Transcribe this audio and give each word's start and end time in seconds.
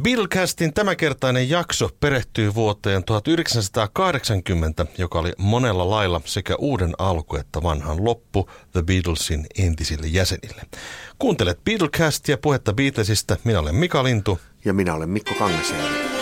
Billcastin 0.00 0.74
tämänkertainen 0.74 1.50
jakso 1.50 1.90
perehtyy 2.00 2.54
vuoteen 2.54 3.04
1980, 3.04 4.86
joka 4.98 5.18
oli 5.18 5.32
monella 5.38 5.90
lailla 5.90 6.20
sekä 6.24 6.56
uuden 6.58 6.92
alku 6.98 7.36
että 7.36 7.62
vanhan 7.62 8.04
loppu 8.04 8.50
The 8.72 8.82
Beatlesin 8.82 9.46
entisille 9.58 10.06
jäsenille. 10.06 10.62
Kuuntelet 11.18 11.64
Beatlecastia 11.64 12.38
puhetta 12.38 12.72
Beatlesista. 12.72 13.36
Minä 13.44 13.60
olen 13.60 13.74
Mika 13.74 14.04
Lintu. 14.04 14.40
Ja 14.64 14.72
minä 14.72 14.94
olen 14.94 15.10
Mikko 15.10 15.34
Kangasjärvi. 15.34 16.12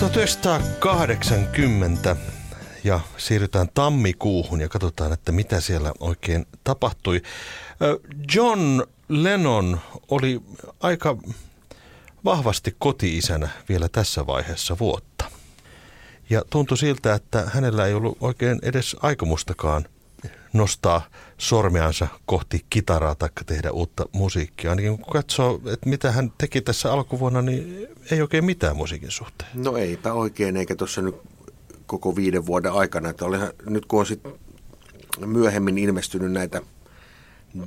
...1980 0.00 2.39
ja 2.84 3.00
siirrytään 3.16 3.68
tammikuuhun 3.74 4.60
ja 4.60 4.68
katsotaan, 4.68 5.12
että 5.12 5.32
mitä 5.32 5.60
siellä 5.60 5.92
oikein 6.00 6.46
tapahtui. 6.64 7.22
John 8.34 8.82
Lennon 9.08 9.80
oli 10.08 10.40
aika 10.80 11.16
vahvasti 12.24 12.76
kotiisänä 12.78 13.48
vielä 13.68 13.88
tässä 13.88 14.26
vaiheessa 14.26 14.78
vuotta. 14.78 15.24
Ja 16.30 16.42
tuntui 16.50 16.78
siltä, 16.78 17.14
että 17.14 17.50
hänellä 17.54 17.86
ei 17.86 17.94
ollut 17.94 18.18
oikein 18.20 18.58
edes 18.62 18.96
aikomustakaan 19.02 19.84
nostaa 20.52 21.02
sormeansa 21.38 22.08
kohti 22.26 22.64
kitaraa 22.70 23.14
tai 23.14 23.28
tehdä 23.46 23.70
uutta 23.70 24.06
musiikkia. 24.12 24.70
Ainakin 24.70 24.98
kun 24.98 25.12
katsoo, 25.12 25.60
että 25.72 25.88
mitä 25.88 26.12
hän 26.12 26.32
teki 26.38 26.60
tässä 26.60 26.92
alkuvuonna, 26.92 27.42
niin 27.42 27.88
ei 28.10 28.22
oikein 28.22 28.44
mitään 28.44 28.76
musiikin 28.76 29.10
suhteen. 29.10 29.50
No 29.54 29.76
eipä 29.76 30.12
oikein, 30.12 30.56
eikä 30.56 30.76
tuossa 30.76 31.02
nyt 31.02 31.16
koko 31.90 32.16
viiden 32.16 32.46
vuoden 32.46 32.72
aikana. 32.72 33.08
Että 33.08 33.24
olihan, 33.24 33.52
nyt 33.66 33.86
kun 33.86 34.00
on 34.00 34.06
sit 34.06 34.20
myöhemmin 35.26 35.78
ilmestynyt 35.78 36.32
näitä 36.32 36.62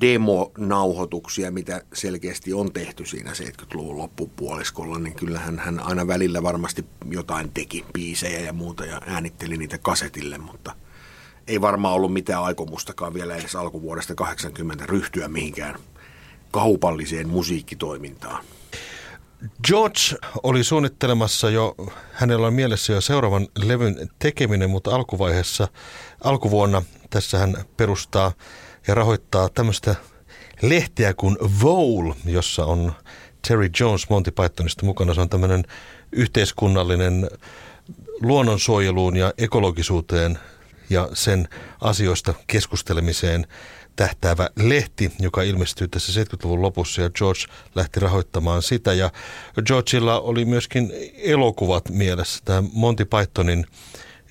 demonauhoituksia, 0.01 1.51
mitä 1.51 1.81
selkeästi 1.93 2.53
on 2.53 2.73
tehty 2.73 3.05
siinä 3.05 3.31
70-luvun 3.31 3.97
loppupuoliskolla, 3.97 4.99
niin 4.99 5.15
kyllähän 5.15 5.59
hän 5.59 5.79
aina 5.79 6.07
välillä 6.07 6.43
varmasti 6.43 6.85
jotain 7.11 7.51
teki, 7.53 7.85
biisejä 7.93 8.39
ja 8.39 8.53
muuta, 8.53 8.85
ja 8.85 9.01
äänitteli 9.07 9.57
niitä 9.57 9.77
kasetille, 9.77 10.37
mutta 10.37 10.75
ei 11.47 11.61
varmaan 11.61 11.93
ollut 11.93 12.13
mitään 12.13 12.43
aikomustakaan 12.43 13.13
vielä 13.13 13.35
edes 13.35 13.55
alkuvuodesta 13.55 14.15
80 14.15 14.85
ryhtyä 14.85 15.27
mihinkään 15.27 15.75
kaupalliseen 16.51 17.29
musiikkitoimintaan. 17.29 18.43
George 19.67 19.99
oli 20.43 20.63
suunnittelemassa 20.63 21.49
jo, 21.49 21.75
hänellä 22.13 22.47
on 22.47 22.53
mielessä 22.53 22.93
jo 22.93 23.01
seuraavan 23.01 23.47
levyn 23.57 24.09
tekeminen, 24.19 24.69
mutta 24.69 24.95
alkuvaiheessa, 24.95 25.67
alkuvuonna 26.23 26.81
tässä 27.09 27.37
hän 27.37 27.65
perustaa 27.77 28.31
ja 28.87 28.95
rahoittaa 28.95 29.49
tämmöistä 29.49 29.95
lehtiä 30.61 31.13
kuin 31.13 31.37
Vole, 31.61 32.15
jossa 32.25 32.65
on 32.65 32.93
Terry 33.47 33.69
Jones 33.79 34.09
Monty 34.09 34.31
Pythonista 34.31 34.85
mukana. 34.85 35.13
Se 35.13 35.21
on 35.21 35.29
tämmöinen 35.29 35.63
yhteiskunnallinen 36.11 37.29
luonnonsuojeluun 38.21 39.17
ja 39.17 39.33
ekologisuuteen 39.37 40.39
ja 40.89 41.09
sen 41.13 41.47
asioista 41.81 42.33
keskustelemiseen 42.47 43.47
tähtäävä 43.95 44.49
lehti, 44.55 45.11
joka 45.19 45.41
ilmestyi 45.43 45.87
tässä 45.87 46.23
70-luvun 46.23 46.61
lopussa 46.61 47.01
ja 47.01 47.09
George 47.09 47.41
lähti 47.75 47.99
rahoittamaan 47.99 48.61
sitä. 48.61 48.93
Ja 48.93 49.09
Georgeilla 49.65 50.19
oli 50.19 50.45
myöskin 50.45 50.93
elokuvat 51.17 51.89
mielessä. 51.89 52.41
Tämä 52.45 52.63
Monty 52.73 53.05
Pythonin 53.05 53.65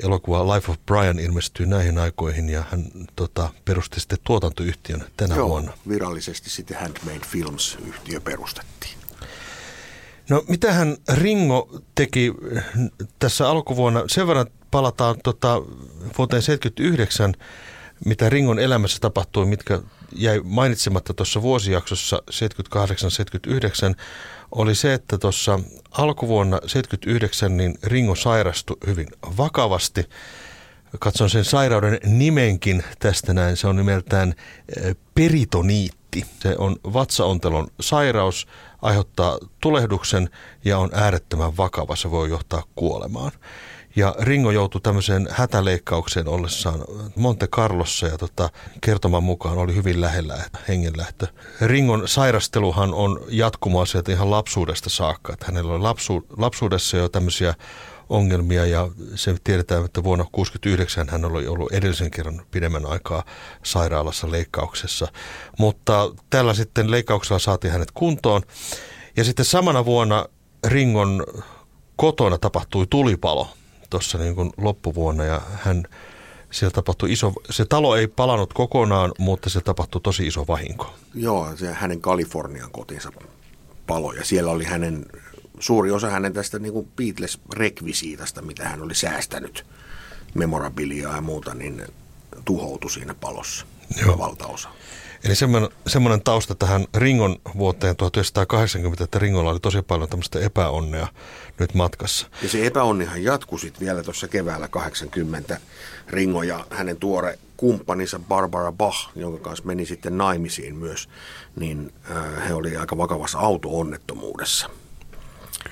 elokuva 0.02 0.55
Life 0.55 0.70
of 0.72 0.78
Brian 0.86 1.18
ilmestyi 1.18 1.66
näihin 1.66 1.98
aikoihin 1.98 2.48
ja 2.48 2.64
hän 2.70 2.84
tota, 3.16 3.48
perusti 3.64 4.00
sitten 4.00 4.18
tuotantoyhtiön 4.24 5.05
tänä 5.16 5.36
Joo, 5.36 5.48
vuonna. 5.48 5.72
virallisesti 5.88 6.50
sitten 6.50 6.77
Handmade 6.80 7.27
Films-yhtiö 7.27 8.20
perustettiin. 8.20 8.94
No 10.28 10.44
mitä 10.48 10.72
hän 10.72 10.96
Ringo 11.14 11.80
teki 11.94 12.33
tässä 13.18 13.48
alkuvuonna? 13.50 14.05
Sen 14.06 14.27
verran 14.27 14.46
palataan 14.70 15.17
tota, 15.24 15.55
vuoteen 16.18 16.42
1979 16.42 17.34
mitä 18.05 18.29
Ringon 18.29 18.58
elämässä 18.58 18.98
tapahtui, 19.01 19.46
mitkä 19.46 19.80
jäi 20.17 20.40
mainitsematta 20.45 21.14
tuossa 21.14 21.42
vuosijaksossa 21.42 22.23
78-79, 22.30 23.96
oli 24.52 24.74
se, 24.74 24.95
että 24.95 25.18
tuossa 25.18 25.61
alkuvuonna 25.90 26.61
79 26.67 27.57
niin 27.57 27.74
Ringo 27.83 28.14
sairastui 28.14 28.77
hyvin 28.86 29.07
vakavasti. 29.36 30.08
Katson 30.98 31.30
sen 31.30 31.45
sairauden 31.45 31.98
nimenkin 32.05 32.83
tästä 32.98 33.35
näin. 33.35 33.57
Se 33.57 33.67
on 33.67 33.77
nimeltään 33.77 34.35
eh, 34.77 34.96
peritoniitti. 35.14 36.27
Se 36.41 36.55
on 36.58 36.77
vatsaontelon 36.92 37.68
sairaus, 37.80 38.46
aiheuttaa 38.83 39.39
tulehduksen 39.61 40.30
ja 40.64 40.79
on 40.79 40.91
äärettömän 40.92 41.57
vakava. 41.57 41.96
Se 41.96 42.11
voi 42.11 42.30
johtaa 42.30 42.62
kuolemaan. 42.74 43.33
Ja 43.97 44.14
Ringo 44.19 44.51
joutui 44.51 44.80
tämmöiseen 44.80 45.29
hätäleikkaukseen 45.30 46.29
ollessaan 46.29 46.85
Monte 47.17 47.47
Carlossa 47.47 48.07
ja 48.07 48.19
tota, 48.19 48.51
kertoman 48.80 49.23
mukaan 49.23 49.58
oli 49.58 49.75
hyvin 49.75 50.01
lähellä 50.01 50.39
hengenlähtö. 50.69 51.27
Ringon 51.61 52.08
sairasteluhan 52.08 52.95
on 52.95 53.20
jatkumaa 53.29 53.86
sieltä 53.86 54.13
ihan 54.13 54.30
lapsuudesta 54.30 54.91
saakka. 54.91 55.33
Että 55.33 55.47
hänellä 55.47 55.73
oli 55.73 55.83
lapsu, 55.83 56.27
lapsuudessa 56.36 56.97
jo 56.97 57.08
tämmöisiä 57.08 57.55
ongelmia 58.08 58.67
ja 58.67 58.89
se 59.14 59.36
tiedetään, 59.45 59.85
että 59.85 60.05
vuonna 60.05 60.24
1969 60.24 61.09
hän 61.09 61.24
oli 61.24 61.47
ollut 61.47 61.73
edellisen 61.73 62.11
kerran 62.11 62.42
pidemmän 62.51 62.86
aikaa 62.86 63.24
sairaalassa 63.63 64.30
leikkauksessa. 64.30 65.09
Mutta 65.59 66.11
tällä 66.30 66.55
sitten 66.55 66.91
leikkauksella 66.91 67.39
saatiin 67.39 67.73
hänet 67.73 67.91
kuntoon. 67.91 68.42
Ja 69.17 69.24
sitten 69.24 69.45
samana 69.45 69.85
vuonna 69.85 70.27
Ringon 70.67 71.27
kotona 71.97 72.39
tapahtui 72.39 72.86
tulipalo– 72.91 73.48
tuossa 73.92 74.19
niin 74.19 74.35
kuin 74.35 74.51
loppuvuonna 74.57 75.25
ja 75.25 75.41
hän, 75.55 75.85
siellä 76.51 76.75
tapahtui 76.75 77.13
iso, 77.13 77.33
se 77.51 77.64
talo 77.64 77.97
ei 77.97 78.08
palannut 78.08 78.53
kokonaan, 78.53 79.13
mutta 79.19 79.51
se 79.51 79.61
tapahtui 79.61 80.01
tosi 80.01 80.27
iso 80.27 80.45
vahinko. 80.48 80.95
Joo, 81.14 81.57
se 81.57 81.73
hänen 81.73 82.01
Kalifornian 82.01 82.70
kotinsa 82.70 83.13
palo 83.86 84.13
ja 84.13 84.25
siellä 84.25 84.51
oli 84.51 84.64
hänen, 84.64 85.07
suuri 85.58 85.91
osa 85.91 86.11
hänen 86.11 86.33
tästä 86.33 86.58
niin 86.58 86.73
kuin 86.73 86.89
Beatles-rekvisiitasta, 86.97 88.42
mitä 88.42 88.69
hän 88.69 88.83
oli 88.83 88.95
säästänyt, 88.95 89.67
memorabiliaa 90.35 91.14
ja 91.14 91.20
muuta, 91.20 91.55
niin 91.55 91.86
tuhoutui 92.45 92.91
siinä 92.91 93.14
palossa 93.14 93.67
Joo. 94.07 94.19
valtaosa. 94.19 94.69
Eli 95.24 95.34
semmoinen, 95.34 95.70
semmoinen 95.86 96.22
tausta 96.22 96.55
tähän 96.55 96.86
Ringon 96.96 97.36
vuoteen 97.58 97.96
1980, 97.96 99.05
että 99.05 99.18
Ringolla 99.18 99.50
oli 99.50 99.60
tosi 99.60 99.83
paljon 99.83 100.08
tämmöistä 100.08 100.40
epäonnea 100.40 101.06
nyt 101.58 101.74
matkassa. 101.74 102.27
Ja 102.42 102.48
se 102.48 102.66
epäonnihan 102.66 103.24
jatkui 103.24 103.58
sitten 103.58 103.86
vielä 103.86 104.02
tuossa 104.02 104.28
keväällä 104.28 104.68
80. 104.68 105.61
Ringo 106.08 106.42
ja 106.42 106.66
hänen 106.70 106.96
tuore 106.96 107.38
kumppaninsa 107.56 108.18
Barbara 108.18 108.72
Bach, 108.72 109.08
jonka 109.16 109.38
kanssa 109.38 109.64
meni 109.64 109.86
sitten 109.86 110.18
naimisiin 110.18 110.77
myös, 110.77 111.08
niin 111.56 111.92
äh, 112.11 112.48
he 112.48 112.55
oli 112.55 112.77
aika 112.77 112.98
vakavassa 112.98 113.38
auto-onnettomuudessa 113.38 114.70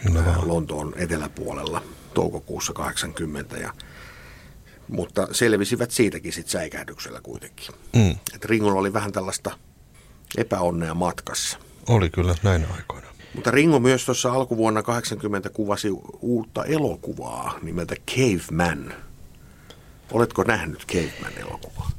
Kyllä 0.03 0.21
äh, 0.21 0.47
Lontoon 0.47 0.95
eteläpuolella 0.97 1.83
toukokuussa 2.15 2.73
80 2.73 3.57
ja 3.57 3.73
mutta 4.89 5.29
selvisivät 5.33 5.91
siitäkin 5.91 6.33
sitten 6.33 6.53
säikähdyksellä 6.53 7.21
kuitenkin. 7.23 7.75
Mm. 7.97 8.17
Et 8.35 8.45
Ringolla 8.45 8.81
oli 8.81 8.93
vähän 8.93 9.13
tällaista 9.13 9.51
epäonnea 10.37 10.95
matkassa. 10.95 11.59
Oli 11.89 12.11
kyllä 12.11 12.35
näin 12.43 12.67
aikoina. 12.77 13.07
Mutta 13.35 13.51
Ringo 13.51 13.81
myös 13.81 14.05
tuossa 14.05 14.33
alkuvuonna 14.33 14.83
80 14.83 15.51
kuvasi 15.51 15.89
uutta 16.21 16.65
elokuvaa 16.65 17.59
nimeltä 17.63 17.95
Caveman. 18.11 18.95
Oletko 20.13 20.43
nähnyt 20.43 20.87
Caveman-elokuvaa? 20.87 21.91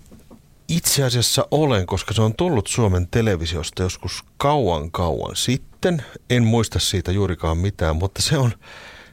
Itse 0.67 1.03
asiassa 1.03 1.47
olen, 1.51 1.85
koska 1.85 2.13
se 2.13 2.21
on 2.21 2.35
tullut 2.35 2.67
Suomen 2.67 3.07
televisiosta 3.07 3.83
joskus 3.83 4.23
kauan 4.37 4.91
kauan 4.91 5.35
sitten. 5.35 6.03
En 6.29 6.43
muista 6.43 6.79
siitä 6.79 7.11
juurikaan 7.11 7.57
mitään, 7.57 7.95
mutta 7.95 8.21
se 8.21 8.37
on 8.37 8.51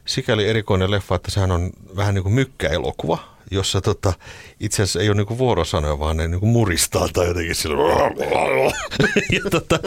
sikäli 0.06 0.48
erikoinen 0.48 0.90
leffa, 0.90 1.14
että 1.14 1.30
sehän 1.30 1.50
on 1.50 1.70
vähän 1.96 2.14
niin 2.14 2.22
kuin 2.22 2.34
mykkäelokuva 2.34 3.37
jossa 3.50 3.80
tota, 3.80 4.12
itse 4.60 4.82
asiassa 4.82 5.00
ei 5.00 5.08
ole 5.08 5.16
niinku 5.16 5.38
vuorosanoja, 5.38 5.98
vaan 5.98 6.16
ne 6.16 6.28
niinku 6.28 6.46
muristaa 6.46 7.08
tai 7.12 7.26
jotenkin 7.26 7.54
sillä. 7.54 7.76
ja 9.36 9.50
tota, 9.50 9.78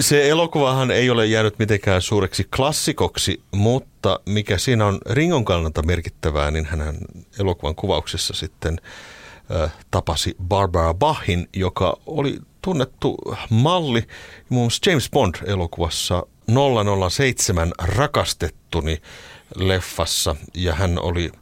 se 0.00 0.28
elokuvahan 0.28 0.90
ei 0.90 1.10
ole 1.10 1.26
jäänyt 1.26 1.58
mitenkään 1.58 2.02
suureksi 2.02 2.48
klassikoksi, 2.56 3.42
mutta 3.50 4.20
mikä 4.26 4.58
siinä 4.58 4.86
on 4.86 4.98
Ringon 5.10 5.44
kannalta 5.44 5.82
merkittävää, 5.82 6.50
niin 6.50 6.66
hän 6.66 6.98
elokuvan 7.40 7.74
kuvauksessa 7.74 8.34
sitten 8.34 8.80
tapasi 9.90 10.36
Barbara 10.48 10.94
Bachin, 10.94 11.48
joka 11.52 11.96
oli 12.06 12.38
tunnettu 12.62 13.16
malli 13.50 14.02
muun 14.48 14.64
muassa 14.64 14.90
James 14.90 15.10
Bond-elokuvassa 15.10 16.26
007 17.10 17.72
rakastettuni 17.78 19.02
leffassa 19.56 20.36
ja 20.54 20.74
hän 20.74 20.98
oli 20.98 21.32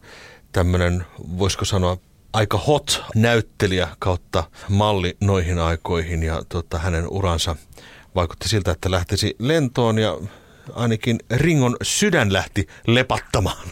tämmöinen, 0.52 1.06
voisiko 1.38 1.64
sanoa, 1.64 1.96
aika 2.32 2.58
hot 2.58 3.02
näyttelijä 3.14 3.88
kautta 3.98 4.44
malli 4.68 5.16
noihin 5.20 5.58
aikoihin 5.58 6.22
ja 6.22 6.42
tota, 6.48 6.78
hänen 6.78 7.08
uransa 7.08 7.56
vaikutti 8.14 8.48
siltä, 8.48 8.70
että 8.70 8.90
lähtisi 8.90 9.36
lentoon 9.38 9.98
ja 9.98 10.18
ainakin 10.74 11.18
Ringon 11.30 11.76
sydän 11.82 12.32
lähti 12.32 12.66
lepattamaan. 12.86 13.68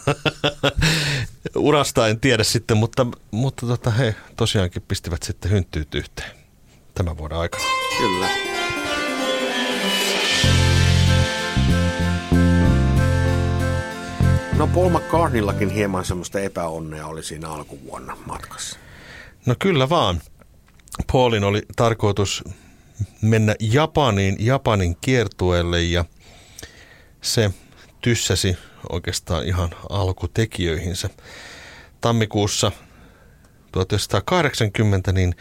Urasta 1.57 2.09
en 2.09 2.21
tiedä 2.21 2.45
sitten, 2.45 2.77
mutta, 2.77 3.07
mutta 3.31 3.67
tota, 3.67 3.91
he 3.91 4.15
tosiaankin 4.37 4.83
pistivät 4.89 5.23
sitten 5.23 5.51
hynttyyt 5.51 5.95
yhteen 5.95 6.37
tämän 6.95 7.19
vuoden 7.19 7.39
aikana. 7.39 7.65
Kyllä. 7.99 8.29
No 14.59 14.67
Paul 14.67 14.89
McCartneyllakin 14.91 15.71
hieman 15.71 16.05
semmoista 16.05 16.41
epäonnea 16.41 17.07
oli 17.07 17.23
siinä 17.23 17.49
alkuvuonna 17.49 18.17
matkassa. 18.27 18.79
No 19.47 19.55
kyllä 19.59 19.89
vaan. 19.89 20.21
Paulin 21.13 21.45
oli 21.45 21.63
tarkoitus 21.77 22.45
mennä 23.23 23.55
Japaniin, 23.61 24.37
Japanin 24.39 24.97
kiertueelle 25.01 25.83
ja 25.83 26.05
se 27.21 27.51
tyssäsi 28.01 28.57
oikeastaan 28.91 29.45
ihan 29.45 29.71
alkutekijöihinsä. 29.91 31.11
Tammikuussa 32.01 32.73
1980 33.73 35.13
niin 35.13 35.35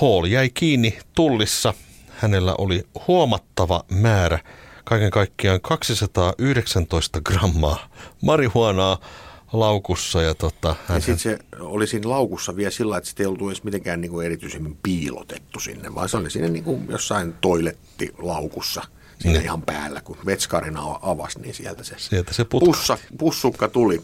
Paul 0.00 0.24
jäi 0.24 0.50
kiinni 0.50 0.98
tullissa. 1.14 1.74
Hänellä 2.10 2.54
oli 2.58 2.84
huomattava 3.08 3.84
määrä, 3.90 4.38
kaiken 4.84 5.10
kaikkiaan 5.10 5.60
219 5.60 7.20
grammaa 7.20 7.88
marihuonaa 8.22 8.98
laukussa. 9.52 10.22
Ja, 10.22 10.34
tota, 10.34 10.76
hän, 10.86 10.96
ja 10.96 11.00
sitten 11.00 11.18
se 11.18 11.38
oli 11.60 11.86
siinä 11.86 12.10
laukussa 12.10 12.56
vielä 12.56 12.70
sillä, 12.70 12.96
että 12.96 13.10
se 13.10 13.16
ei 13.18 13.26
ollut 13.26 13.48
edes 13.48 13.64
mitenkään 13.64 14.00
niin 14.00 14.10
kuin 14.10 14.26
erityisemmin 14.26 14.78
piilotettu 14.82 15.60
sinne, 15.60 15.94
vaan 15.94 16.08
se 16.08 16.16
oli 16.16 16.30
siinä 16.30 16.48
niin 16.48 16.64
kuin 16.64 16.86
jossain 16.88 17.34
toilettilaukussa– 17.40 18.82
siinä 19.18 19.38
niin. 19.38 19.44
ihan 19.44 19.62
päällä, 19.62 20.00
kun 20.00 20.16
vetskarina 20.26 20.80
avasi, 21.02 21.40
niin 21.40 21.54
sieltä 21.54 21.84
se, 21.84 21.94
sieltä 21.98 22.34
se 22.34 22.44
pussa, 22.44 22.98
pussukka 23.18 23.68
tuli. 23.68 24.02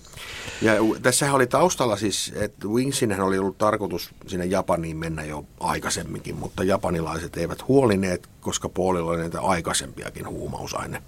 Ja 0.63 0.73
tässä 1.03 1.33
oli 1.33 1.47
taustalla 1.47 1.97
siis, 1.97 2.33
että 2.37 2.69
Wingsinhän 2.69 3.21
oli 3.21 3.39
ollut 3.39 3.59
tarkoitus 3.59 4.11
sinne 4.27 4.47
Japaniin 4.47 4.97
mennä 4.97 5.25
jo 5.25 5.45
aikaisemminkin, 5.61 6.37
mutta 6.37 6.65
japanilaiset 6.65 7.37
eivät 7.37 7.69
huolineet, 7.69 8.29
koska 8.41 8.69
puolilla 8.69 9.11
oli 9.11 9.21
näitä 9.21 9.41
aikaisempiakin 9.41 10.29
huumausaine 10.29 11.03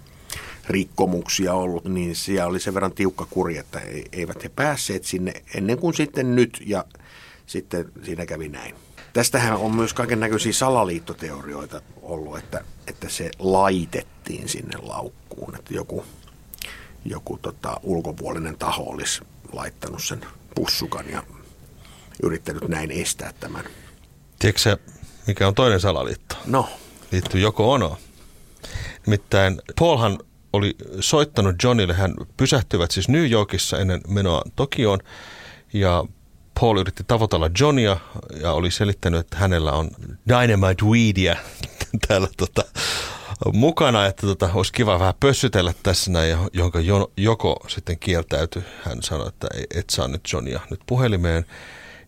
rikkomuksia 0.67 1.53
ollut, 1.53 1.85
niin 1.85 2.15
siellä 2.15 2.49
oli 2.49 2.59
sen 2.59 2.73
verran 2.73 2.91
tiukka 2.91 3.27
kuri, 3.29 3.57
että 3.57 3.81
eivät 4.11 4.43
he 4.43 4.49
päässeet 4.49 5.03
sinne 5.03 5.33
ennen 5.55 5.77
kuin 5.77 5.93
sitten 5.93 6.35
nyt 6.35 6.61
ja 6.65 6.85
sitten 7.45 7.91
siinä 8.03 8.25
kävi 8.25 8.49
näin. 8.49 8.75
Tästähän 9.13 9.57
on 9.57 9.75
myös 9.75 9.93
kaiken 9.93 10.19
näköisiä 10.19 10.53
salaliittoteorioita 10.53 11.81
ollut, 12.01 12.37
että, 12.37 12.63
että 12.87 13.09
se 13.09 13.31
laitettiin 13.39 14.49
sinne 14.49 14.77
laukkuun, 14.81 15.55
että 15.55 15.73
joku, 15.73 16.05
joku 17.05 17.39
tota, 17.41 17.79
ulkopuolinen 17.83 18.57
taho 18.57 18.83
olisi 18.83 19.21
laittanut 19.51 20.03
sen 20.03 20.25
pussukan 20.55 21.09
ja 21.09 21.23
yrittänyt 22.23 22.67
näin 22.67 22.91
estää 22.91 23.33
tämän. 23.39 23.63
Tiedätkö 24.39 24.77
mikä 25.27 25.47
on 25.47 25.55
toinen 25.55 25.79
salaliitto? 25.79 26.35
No. 26.45 26.69
Liittyy 27.11 27.41
joko 27.41 27.71
ono. 27.71 27.97
Nimittäin 29.05 29.61
Paulhan 29.79 30.19
oli 30.53 30.75
soittanut 30.99 31.55
Johnille, 31.63 31.93
hän 31.93 32.13
pysähtyivät 32.37 32.91
siis 32.91 33.09
New 33.09 33.31
Yorkissa 33.31 33.77
ennen 33.79 34.01
menoa 34.07 34.41
Tokioon 34.55 34.99
ja 35.73 36.05
Paul 36.59 36.77
yritti 36.77 37.03
tavoitella 37.07 37.49
Johnia 37.59 37.97
ja 38.41 38.51
oli 38.51 38.71
selittänyt, 38.71 39.19
että 39.19 39.37
hänellä 39.37 39.71
on 39.71 39.91
dynamite 40.29 40.85
weedia 40.85 41.35
täällä 42.07 42.27
tota, 42.37 42.63
mukana, 43.53 44.05
että 44.05 44.27
tota, 44.27 44.49
olisi 44.53 44.73
kiva 44.73 44.99
vähän 44.99 45.13
pössytellä 45.19 45.73
tässä 45.83 46.11
näin, 46.11 46.37
jonka 46.53 46.79
joko 47.17 47.65
sitten 47.67 47.99
kieltäytyi. 47.99 48.63
Hän 48.83 49.03
sanoi, 49.03 49.27
että 49.27 49.47
et 49.75 49.89
saa 49.89 50.07
nyt 50.07 50.21
Johnia 50.33 50.59
nyt 50.69 50.79
puhelimeen, 50.85 51.45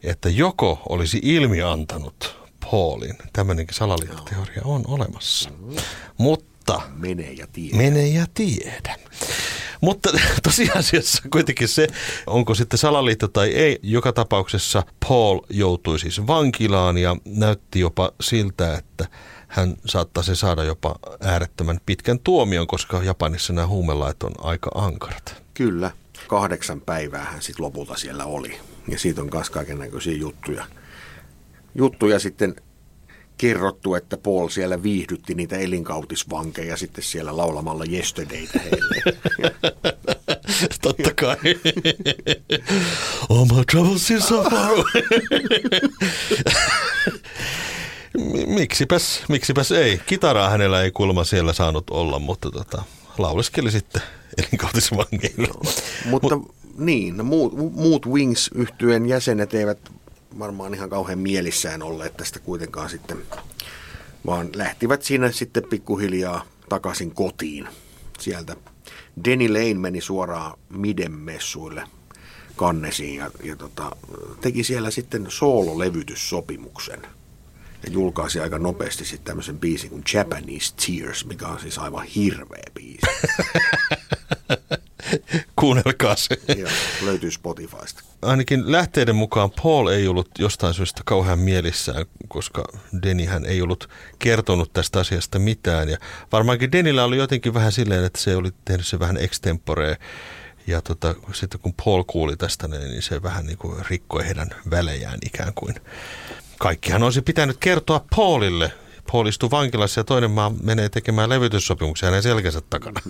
että 0.04 0.30
joko 0.30 0.82
olisi 0.90 1.20
ilmiantanut 1.24 2.36
Paulin. 2.72 3.16
Tämmöinenkin 3.34 3.76
salaliittoteoria 3.76 4.62
on 4.64 4.84
olemassa. 4.88 5.50
Mutta... 6.18 6.82
Mene 6.96 7.32
ja 7.32 7.48
tiedä. 7.48 7.78
Mene 7.78 8.08
ja 8.08 8.26
tiedä. 8.34 8.96
Mutta 9.86 10.10
tosiasiassa 10.44 11.24
kuitenkin 11.32 11.68
se, 11.68 11.88
onko 12.28 12.56
sitten 12.56 12.78
salaliitto 12.78 13.28
tai 13.28 13.50
ei, 13.50 13.80
joka 13.84 14.14
tapauksessa 14.14 14.84
Paul 15.08 15.40
joutui 15.50 16.00
siis 16.00 16.28
vankilaan 16.28 16.98
ja 16.98 17.16
näytti 17.26 17.80
jopa 17.80 18.12
siltä, 18.22 18.78
että 18.78 19.08
hän 19.48 19.76
saattaisi 19.86 20.36
saada 20.36 20.64
jopa 20.64 20.96
äärettömän 21.22 21.80
pitkän 21.86 22.20
tuomion, 22.20 22.68
koska 22.68 23.04
Japanissa 23.04 23.54
nämä 23.54 23.68
huumelait 23.68 24.24
on 24.24 24.32
aika 24.38 24.72
ankarat. 24.76 25.44
Kyllä. 25.54 25.92
Kahdeksan 26.28 26.82
päivää 26.82 27.24
hän 27.24 27.42
sitten 27.42 27.66
lopulta 27.66 27.96
siellä 27.96 28.26
oli. 28.26 28.58
Ja 28.88 29.00
siitä 29.00 29.22
on 29.22 29.30
myös 29.34 29.50
kaiken 29.50 29.80
näköisiä 29.80 30.18
juttuja. 30.18 30.66
Juttuja 31.76 32.20
sitten 32.20 32.56
kerrottu, 33.38 33.96
että 33.96 34.18
Paul 34.18 34.50
siellä 34.50 34.84
viihdytti 34.84 35.36
niitä 35.36 35.58
elinkautisvankeja 35.58 36.78
sitten 36.78 37.04
siellä 37.04 37.38
laulamalla 37.38 37.84
Yesterdaytä 37.92 38.60
heille. 38.60 39.18
Totta 40.82 41.14
kai. 41.14 41.38
All 43.30 43.46
my 43.46 43.64
troubles 43.72 44.12
is 44.12 44.28
so 44.28 44.44
far 44.44 44.86
miksipäs, 48.48 49.24
miksipäs 49.30 49.72
ei. 49.72 50.02
Kitaraa 50.06 50.50
hänellä 50.50 50.82
ei 50.82 50.92
kulma 50.92 51.24
siellä 51.24 51.54
saanut 51.54 51.90
olla, 51.90 52.20
mutta 52.20 52.52
tota, 52.52 52.84
lauleskeli 53.18 53.72
sitten 53.72 54.02
elinkautisvangeille. 54.38 55.48
No, 55.48 55.62
mutta 56.06 56.36
Mut, 56.36 56.56
niin, 56.78 57.18
no, 57.18 57.24
muut, 57.24 57.54
muut 57.76 58.06
wings 58.06 58.50
yhtyeen 58.56 59.06
jäsenet 59.06 59.54
eivät 59.54 59.92
varmaan 60.40 60.74
ihan 60.74 60.90
kauhean 60.90 61.20
mielissään 61.20 61.84
olleet 61.84 62.18
tästä 62.18 62.40
kuitenkaan 62.40 62.90
sitten, 62.90 63.18
vaan 64.26 64.50
lähtivät 64.56 65.04
siinä 65.04 65.32
sitten 65.32 65.64
pikkuhiljaa 65.70 66.46
takaisin 66.70 67.12
kotiin. 67.12 67.68
Sieltä 68.20 68.56
Denny 69.26 69.50
Lane 69.50 69.74
meni 69.74 70.02
suoraan 70.02 70.60
Miden-messuille 70.70 71.84
kannesiin 72.56 73.16
ja, 73.16 73.32
ja 73.44 73.56
tota, 73.56 73.96
teki 74.42 74.64
siellä 74.64 74.92
sitten 74.92 75.26
soololevytyssopimuksen– 75.30 77.02
ja 77.86 77.92
julkaisi 77.92 78.40
aika 78.40 78.60
nopeasti 78.60 79.06
sitten 79.06 79.26
tämmöisen 79.26 79.60
biisin 79.60 79.90
kuin 79.90 80.04
Japanese 80.14 80.74
Tears, 80.76 81.26
mikä 81.26 81.48
on 81.48 81.60
siis 81.60 81.78
aivan 81.78 82.06
hirveä 82.06 82.64
biisi. 82.74 83.08
Kuunnelkaa 85.60 86.16
se. 86.16 86.38
Joo, 86.58 86.70
löytyy 87.02 87.32
Spotifysta. 87.32 88.04
Ainakin 88.22 88.72
lähteiden 88.72 89.16
mukaan 89.16 89.52
Paul 89.64 89.88
ei 89.88 90.08
ollut 90.08 90.30
jostain 90.40 90.74
syystä 90.74 91.02
kauhean 91.06 91.40
mielissään, 91.40 92.06
koska 92.28 92.64
Denihän 93.04 93.46
ei 93.46 93.62
ollut 93.62 93.90
kertonut 94.20 94.74
tästä 94.74 95.00
asiasta 95.00 95.40
mitään. 95.40 95.90
Ja 95.90 95.98
varmaankin 96.32 96.72
Denillä 96.72 97.04
oli 97.04 97.18
jotenkin 97.18 97.54
vähän 97.54 97.72
silleen, 97.72 98.06
että 98.06 98.22
se 98.22 98.36
oli 98.36 98.52
tehnyt 98.66 98.88
se 98.88 99.00
vähän 99.00 99.18
extemporea. 99.18 99.96
Ja 100.68 100.82
tota, 100.82 101.16
sitten 101.34 101.60
kun 101.60 101.74
Paul 101.86 102.04
kuuli 102.08 102.38
tästä, 102.38 102.68
niin 102.68 103.02
se 103.02 103.24
vähän 103.24 103.46
niin 103.46 103.58
kuin 103.58 103.86
rikkoi 103.90 104.26
heidän 104.26 104.50
välejään 104.70 105.20
ikään 105.26 105.54
kuin. 105.54 105.76
Kaikkihan 106.60 107.04
olisi 107.04 107.22
pitänyt 107.22 107.58
kertoa 107.60 108.06
Paulille. 108.16 108.72
Paul 109.12 109.28
istuu 109.28 109.52
vankilassa 109.52 110.00
ja 110.00 110.04
toinen 110.04 110.32
maa 110.32 110.52
menee 110.64 110.90
tekemään 110.90 111.30
levytyssopimuksia 111.30 112.10
hänen 112.10 112.24
selkänsä 112.24 112.62
takana. 112.70 113.02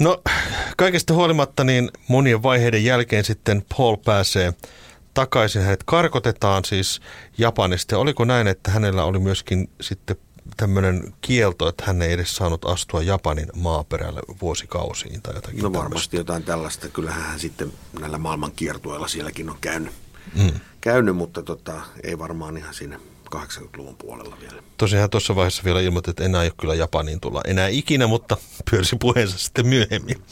No, 0.00 0.22
kaikesta 0.76 1.14
huolimatta 1.14 1.64
niin 1.64 1.90
monien 2.08 2.42
vaiheiden 2.42 2.84
jälkeen 2.84 3.24
sitten 3.24 3.62
Paul 3.76 3.96
pääsee 3.96 4.54
takaisin. 5.14 5.62
Hänet 5.62 5.82
karkotetaan 5.84 6.64
siis 6.64 7.00
Japanista. 7.38 7.98
Oliko 7.98 8.24
näin, 8.24 8.46
että 8.46 8.70
hänellä 8.70 9.04
oli 9.04 9.18
myöskin 9.18 9.70
sitten 9.80 10.16
tämmöinen 10.56 11.14
kielto, 11.20 11.68
että 11.68 11.84
hän 11.86 12.02
ei 12.02 12.12
edes 12.12 12.36
saanut 12.36 12.64
astua 12.64 13.02
Japanin 13.02 13.48
maaperälle 13.54 14.20
vuosikausiin 14.40 15.22
tai 15.22 15.34
jotakin 15.34 15.62
No 15.62 15.72
varmasti 15.72 15.86
tämmöistä. 15.88 16.16
jotain 16.16 16.42
tällaista. 16.42 16.88
Kyllähän 16.88 17.22
hän 17.22 17.40
sitten 17.40 17.72
näillä 18.00 18.18
maailman 18.18 18.52
kiertueilla 18.52 19.08
sielläkin 19.08 19.50
on 19.50 19.58
käynyt, 19.60 19.92
mm. 20.34 20.50
käynyt 20.80 21.16
mutta 21.16 21.42
tota, 21.42 21.80
ei 22.02 22.18
varmaan 22.18 22.56
ihan 22.56 22.74
siinä 22.74 23.00
80-luvun 23.34 23.96
puolella 23.96 24.36
vielä. 24.40 24.62
Tosiaan 24.76 25.10
tuossa 25.10 25.36
vaiheessa 25.36 25.64
vielä 25.64 25.80
ilmoitin, 25.80 26.10
että 26.10 26.24
enää 26.24 26.42
ei 26.42 26.48
ole 26.48 26.54
kyllä 26.60 26.74
Japaniin 26.74 27.20
tulla 27.20 27.40
enää 27.46 27.68
ikinä, 27.68 28.06
mutta 28.06 28.36
pyörsi 28.70 28.96
puheensa 28.96 29.38
sitten 29.38 29.66
myöhemmin. 29.66 30.22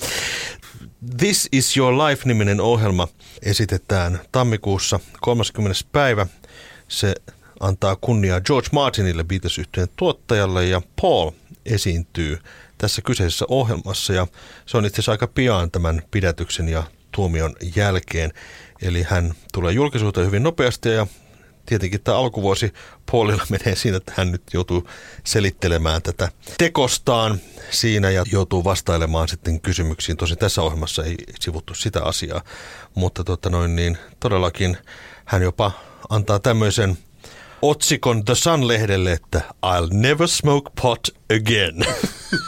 This 1.17 1.49
is 1.53 1.77
Your 1.77 1.95
Life-niminen 1.95 2.61
ohjelma 2.61 3.09
esitetään 3.43 4.21
tammikuussa 4.33 5.01
30. 5.21 5.81
päivä. 5.93 6.27
Se 6.89 7.15
antaa 7.61 7.97
kunniaa 7.97 8.41
George 8.41 8.69
Martinille 8.73 9.25
beatles 9.25 9.61
tuottajalle 9.97 10.67
ja 10.67 10.83
Paul 11.01 11.31
esiintyy 11.67 12.39
tässä 12.79 13.03
kyseisessä 13.03 13.45
ohjelmassa 13.49 14.13
ja 14.13 14.27
se 14.67 14.77
on 14.77 14.87
itse 14.87 14.95
asiassa 14.95 15.13
aika 15.13 15.27
pian 15.27 15.71
tämän 15.71 16.03
pidätyksen 16.11 16.69
ja 16.69 16.83
tuomion 17.13 17.55
jälkeen. 17.77 18.33
Eli 18.83 19.03
hän 19.03 19.35
tulee 19.53 19.73
julkisuuteen 19.73 20.27
hyvin 20.27 20.43
nopeasti 20.43 20.89
ja 20.89 21.07
tietenkin 21.69 22.01
tämä 22.01 22.19
alkuvuosi 22.19 22.73
Paulilla 23.13 23.47
menee 23.59 23.77
siinä, 23.77 23.97
että 23.97 24.13
hän 24.17 24.33
nyt 24.33 24.43
joutuu 24.53 24.89
selittelemään 25.25 26.03
tätä 26.03 26.29
tekostaan 26.59 27.41
siinä 27.71 28.11
ja 28.11 28.25
joutuu 28.33 28.65
vastailemaan 28.65 29.29
sitten 29.29 29.61
kysymyksiin. 29.61 30.17
Tosin 30.17 30.39
tässä 30.39 30.63
ohjelmassa 30.63 31.05
ei 31.05 31.17
sivuttu 31.41 31.75
sitä 31.75 32.03
asiaa, 32.03 32.43
mutta 32.95 33.25
tota 33.25 33.51
noin, 33.51 33.77
niin 33.77 33.99
todellakin 34.21 34.77
hän 35.25 35.43
jopa 35.43 35.73
antaa 36.09 36.39
tämmöisen 36.39 36.99
otsikon 37.63 38.25
The 38.25 38.35
Sun-lehdelle, 38.35 39.13
että 39.13 39.41
I'll 39.67 39.89
never 39.93 40.29
smoke 40.29 40.71
pot 40.83 41.09
again. 41.37 41.87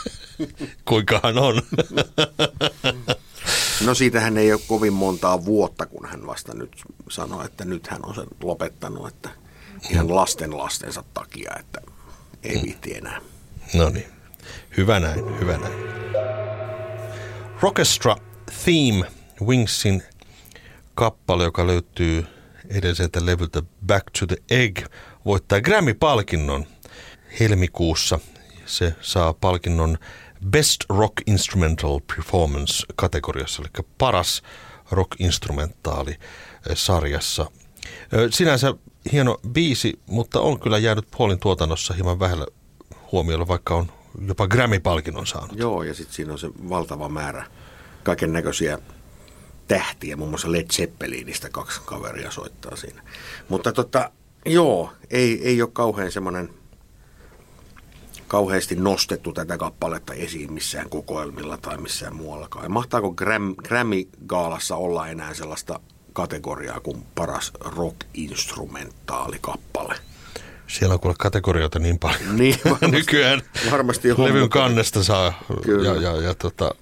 Kuinkahan 0.89 1.39
on? 1.39 1.63
No 3.85 3.95
siitähän 3.95 4.39
ei 4.39 4.53
ole 4.53 4.61
kovin 4.67 4.93
montaa 4.93 5.45
vuotta, 5.45 5.87
kun 5.87 6.07
hän 6.09 6.27
vasta 6.27 6.55
nyt 6.55 6.83
sanoi, 7.11 7.45
että 7.45 7.65
nyt 7.65 7.87
hän 7.87 8.01
on 8.07 8.15
sen 8.15 8.27
lopettanut, 8.43 9.09
että 9.09 9.31
ihan 9.91 10.15
lasten 10.15 10.59
lastensa 10.59 11.05
takia, 11.15 11.53
että 11.61 11.81
ei 12.43 12.57
mm. 12.57 12.63
viitti 12.63 12.95
enää. 12.95 13.21
No 13.75 13.89
niin, 13.89 14.07
hyvä 14.77 15.01
näin, 15.01 15.41
hyvä 15.41 15.59
näin. 15.59 15.75
Rockestra 17.61 18.17
Theme, 18.65 19.11
Wingsin 19.43 20.03
kappale, 20.95 21.45
joka 21.45 21.67
löytyy 21.67 22.27
edelliseltä 22.69 23.27
levyltä 23.27 23.63
Back 23.87 24.07
to 24.19 24.27
the 24.27 24.37
Egg, 24.51 24.79
voittaa 25.25 25.61
Grammy-palkinnon 25.61 26.67
helmikuussa. 27.41 28.21
Se 28.67 28.95
saa 29.01 29.35
palkinnon 29.35 29.99
Best 30.47 30.85
Rock 30.89 31.15
Instrumental 31.27 32.01
Performance 32.07 32.87
kategoriassa, 32.97 33.63
eli 33.63 33.87
paras 33.99 34.43
rock-instrumentaali 34.91 36.11
eh, 36.11 36.77
sarjassa. 36.77 37.51
Sinänsä 38.31 38.75
hieno 39.13 39.37
biisi, 39.49 40.01
mutta 40.07 40.41
on 40.41 40.61
kyllä 40.61 40.79
jäänyt 40.79 41.07
puolin 41.17 41.39
tuotannossa 41.39 41.95
hieman 41.95 42.21
vähällä 42.21 42.47
huomiolla, 43.13 43.49
vaikka 43.49 43.75
on 43.75 43.93
jopa 44.27 44.49
Grammy-palkinnon 44.49 45.27
saanut. 45.27 45.59
Joo, 45.59 45.83
ja 45.83 45.95
sitten 45.95 46.15
siinä 46.15 46.33
on 46.33 46.39
se 46.39 46.51
valtava 46.69 47.09
määrä 47.09 47.47
kaiken 48.03 48.33
näköisiä 48.33 48.79
tähtiä, 49.69 50.17
muun 50.17 50.31
muassa 50.31 50.53
Led 50.53 50.67
Zeppelinistä 50.73 51.49
kaksi 51.51 51.81
kaveria 51.85 52.31
soittaa 52.31 52.77
siinä. 52.77 53.03
Mutta 53.49 53.73
tota, 53.73 54.11
joo, 54.47 54.93
ei, 55.11 55.49
ei 55.49 55.63
ole 55.63 55.71
kauhean 55.73 56.13
semmoinen 56.13 56.51
kauheasti 58.31 58.77
nostettu 58.77 59.33
tätä 59.33 59.59
kappaletta 59.59 60.15
esiin 60.15 60.53
missään 60.53 60.91
kokoelmilla 60.91 61.57
tai 61.57 61.79
missään 61.79 62.17
muuallakaan. 62.17 62.73
Mahtaako 62.73 63.13
Gram, 63.13 63.55
Grammy-gaalassa 63.69 64.77
olla 64.77 65.09
enää 65.09 65.35
sellaista 65.35 65.81
kategoriaa 66.13 66.81
kuin 66.81 67.07
paras 67.15 67.53
rock-instrumentaalikappale? 67.61 69.95
Siellä 70.67 70.95
on 70.95 71.01
kuule 71.01 71.17
kategorioita 71.19 71.79
niin 71.79 71.99
paljon. 71.99 72.37
Niin, 72.39 72.57
varmasti, 72.65 72.91
Nykyään 72.91 73.43
varmasti 73.71 74.13
on, 74.13 74.25
levyn 74.25 74.49
kannesta 74.49 75.05
saa 75.05 75.43
Kyllä. 75.63 75.89
ja, 75.89 75.95
ja, 76.03 76.21
ja 76.21 76.35
tota, 76.35 76.75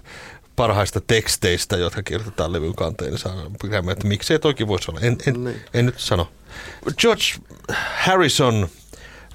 parhaista 0.57 1.01
teksteistä, 1.01 1.77
jotka 1.77 2.03
kirjoitetaan 2.03 2.53
levyn 2.53 2.75
kanteen, 2.75 3.11
niin 3.11 3.19
saa 3.19 3.51
että 3.93 4.09
miksei 4.09 4.39
toki 4.39 4.69
voisi 4.69 4.91
olla. 4.91 5.01
En, 5.01 5.17
en, 5.27 5.45
niin. 5.45 5.61
en 5.75 5.87
nyt 5.87 5.99
sano. 5.99 6.29
George 6.99 7.25
Harrison 7.99 8.69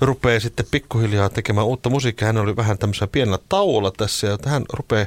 rupeaa 0.05 0.39
sitten 0.39 0.65
pikkuhiljaa 0.71 1.29
tekemään 1.29 1.67
uutta 1.67 1.89
musiikkia. 1.89 2.25
Hän 2.25 2.37
oli 2.37 2.55
vähän 2.55 2.77
tämmöisellä 2.77 3.07
pienellä 3.11 3.39
tauolla 3.49 3.91
tässä 3.91 4.27
ja 4.27 4.37
hän 4.45 4.63
rupeaa 4.73 5.05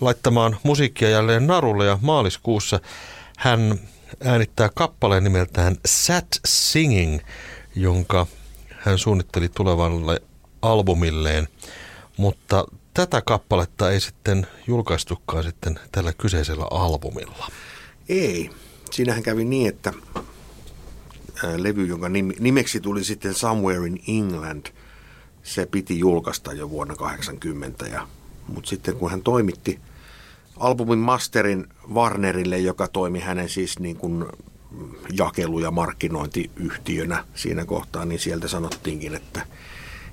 laittamaan 0.00 0.56
musiikkia 0.62 1.10
jälleen 1.10 1.46
narulle 1.46 1.86
ja 1.86 1.98
maaliskuussa 2.00 2.80
hän 3.38 3.80
äänittää 4.24 4.70
kappaleen 4.74 5.24
nimeltään 5.24 5.76
Sat 5.86 6.40
Singing, 6.46 7.20
jonka 7.74 8.26
hän 8.70 8.98
suunnitteli 8.98 9.48
tulevalle 9.48 10.22
albumilleen, 10.62 11.48
mutta 12.16 12.64
tätä 12.94 13.22
kappaletta 13.22 13.90
ei 13.90 14.00
sitten 14.00 14.46
julkaistukaan 14.66 15.44
sitten 15.44 15.80
tällä 15.92 16.12
kyseisellä 16.12 16.66
albumilla. 16.70 17.48
Ei. 18.08 18.50
Siinähän 18.90 19.22
kävi 19.22 19.44
niin, 19.44 19.68
että 19.68 19.92
levy, 21.56 21.86
jonka 21.86 22.08
nimeksi 22.40 22.80
tuli 22.80 23.04
sitten 23.04 23.34
Somewhere 23.34 23.86
in 23.86 24.02
England, 24.08 24.66
se 25.42 25.66
piti 25.66 25.98
julkaista 25.98 26.52
jo 26.52 26.70
vuonna 26.70 26.96
80. 26.96 27.86
Ja, 27.86 28.08
mutta 28.48 28.70
sitten 28.70 28.96
kun 28.96 29.10
hän 29.10 29.22
toimitti 29.22 29.80
albumin 30.56 30.98
masterin 30.98 31.66
Warnerille, 31.94 32.58
joka 32.58 32.88
toimi 32.88 33.20
hänen 33.20 33.48
siis 33.48 33.78
niin 33.78 33.96
kuin 33.96 34.24
jakelu- 35.12 35.58
ja 35.58 35.70
markkinointiyhtiönä 35.70 37.24
siinä 37.34 37.64
kohtaa, 37.64 38.04
niin 38.04 38.20
sieltä 38.20 38.48
sanottiinkin, 38.48 39.14
että 39.14 39.46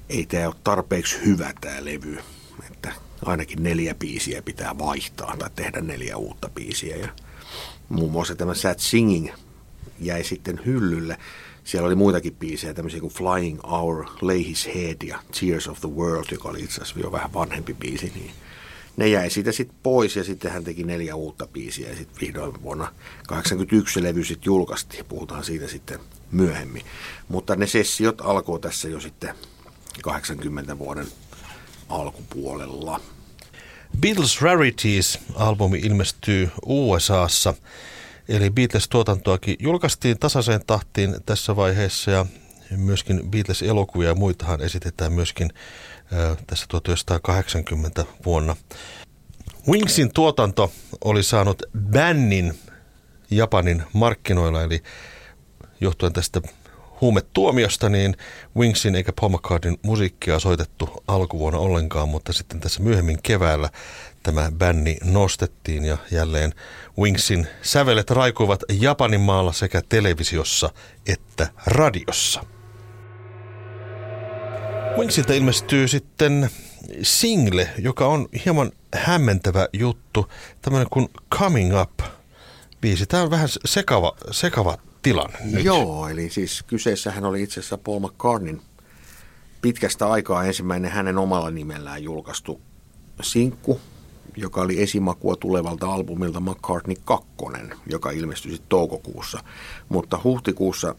ei 0.09 0.25
tämä 0.25 0.47
ole 0.47 0.55
tarpeeksi 0.63 1.25
hyvä 1.25 1.53
tämä 1.61 1.85
levy, 1.85 2.17
että 2.71 2.93
ainakin 3.25 3.63
neljä 3.63 3.95
biisiä 3.95 4.41
pitää 4.41 4.77
vaihtaa 4.77 5.37
tai 5.37 5.49
tehdä 5.55 5.81
neljä 5.81 6.17
uutta 6.17 6.49
biisiä. 6.49 6.95
Ja 6.95 7.09
muun 7.89 8.11
muassa 8.11 8.35
tämä 8.35 8.53
Sad 8.53 8.79
Singing 8.79 9.29
jäi 9.99 10.23
sitten 10.23 10.59
hyllylle. 10.65 11.17
Siellä 11.63 11.87
oli 11.87 11.95
muitakin 11.95 12.35
biisejä, 12.35 12.73
tämmöisiä 12.73 13.01
kuin 13.01 13.13
Flying 13.13 13.59
Hour, 13.63 14.05
Lay 14.21 14.45
His 14.47 14.69
Head 14.75 14.97
ja 15.03 15.19
Tears 15.39 15.67
of 15.67 15.79
the 15.79 15.89
World, 15.89 16.25
joka 16.31 16.49
oli 16.49 16.63
itse 16.63 16.81
asiassa 16.81 16.99
jo 16.99 17.11
vähän 17.11 17.33
vanhempi 17.33 17.73
biisi, 17.73 18.11
niin 18.15 18.31
ne 18.97 19.07
jäi 19.07 19.29
siitä 19.29 19.51
sitten 19.51 19.77
pois 19.83 20.15
ja 20.15 20.23
sitten 20.23 20.51
hän 20.51 20.63
teki 20.63 20.83
neljä 20.83 21.15
uutta 21.15 21.47
biisiä 21.47 21.89
ja 21.89 21.95
sitten 21.95 22.21
vihdoin 22.21 22.61
vuonna 22.61 22.85
1981 22.85 23.93
se 23.93 24.03
levy 24.03 24.23
sitten 24.23 24.45
julkaistiin. 24.45 25.05
Puhutaan 25.05 25.43
siitä 25.43 25.67
sitten 25.67 25.99
myöhemmin. 26.31 26.83
Mutta 27.27 27.55
ne 27.55 27.67
sessiot 27.67 28.21
alkoi 28.21 28.59
tässä 28.59 28.89
jo 28.89 28.99
sitten 28.99 29.35
80 30.01 30.77
vuoden 30.77 31.07
alkupuolella. 31.89 33.01
Beatles 33.99 34.41
Rarities-albumi 34.41 35.79
ilmestyy 35.79 36.49
USAssa 36.65 37.53
Eli 38.29 38.49
Beatles-tuotantoakin 38.49 39.55
julkaistiin 39.59 40.19
tasaiseen 40.19 40.61
tahtiin 40.67 41.15
tässä 41.25 41.55
vaiheessa 41.55 42.11
ja 42.11 42.25
myöskin 42.77 43.31
Beatles-elokuvia 43.31 44.09
ja 44.09 44.15
muitahan 44.15 44.61
esitetään 44.61 45.13
myöskin 45.13 45.49
tässä 46.47 46.65
1980 46.67 48.05
vuonna. 48.25 48.55
Wingsin 49.67 50.13
tuotanto 50.13 50.71
oli 51.03 51.23
saanut 51.23 51.63
bännin 51.77 52.59
Japanin 53.31 53.83
markkinoilla, 53.93 54.63
eli 54.63 54.83
johtuen 55.81 56.13
tästä 56.13 56.41
huumetuomiosta, 57.01 57.89
niin 57.89 58.17
Wingsin 58.57 58.95
eikä 58.95 59.13
Paul 59.21 59.29
McCartneyn 59.29 59.77
musiikkia 59.81 60.39
soitettu 60.39 61.03
alkuvuonna 61.07 61.59
ollenkaan, 61.59 62.09
mutta 62.09 62.33
sitten 62.33 62.59
tässä 62.59 62.83
myöhemmin 62.83 63.19
keväällä 63.23 63.69
tämä 64.23 64.51
bänni 64.57 64.97
nostettiin 65.03 65.85
ja 65.85 65.97
jälleen 66.11 66.53
Wingsin 66.99 67.47
sävelet 67.61 68.11
raikuivat 68.11 68.63
Japanin 68.69 69.21
maalla 69.21 69.51
sekä 69.51 69.81
televisiossa 69.89 70.69
että 71.07 71.47
radiossa. 71.65 72.43
Wingsiltä 74.97 75.33
ilmestyy 75.33 75.87
sitten 75.87 76.49
single, 77.01 77.69
joka 77.77 78.07
on 78.07 78.29
hieman 78.45 78.71
hämmentävä 78.95 79.67
juttu, 79.73 80.31
tämmöinen 80.61 80.89
kuin 80.89 81.09
Coming 81.31 81.81
Up 81.81 81.99
biisi. 82.81 83.05
Tämä 83.05 83.23
on 83.23 83.31
vähän 83.31 83.49
sekava, 83.65 84.15
sekava 84.31 84.77
tilanne 85.01 85.37
nyt. 85.43 85.65
Joo, 85.65 86.07
eli 86.07 86.29
siis 86.29 86.63
kyseessähän 86.67 87.25
oli 87.25 87.43
itse 87.43 87.59
asiassa 87.59 87.77
Paul 87.77 87.99
McCartneyn 87.99 88.61
pitkästä 89.61 90.11
aikaa 90.11 90.43
ensimmäinen 90.43 90.91
hänen 90.91 91.17
omalla 91.17 91.51
nimellään 91.51 92.03
julkaistu 92.03 92.61
sinkku, 93.21 93.79
joka 94.37 94.61
oli 94.61 94.81
esimakua 94.81 95.35
tulevalta 95.35 95.93
albumilta 95.93 96.39
McCartney 96.39 96.95
2, 97.05 97.27
joka 97.87 98.11
ilmestyi 98.11 98.51
sitten 98.51 98.69
toukokuussa. 98.69 99.43
Mutta 99.89 100.19
huhtikuussa 100.23 100.95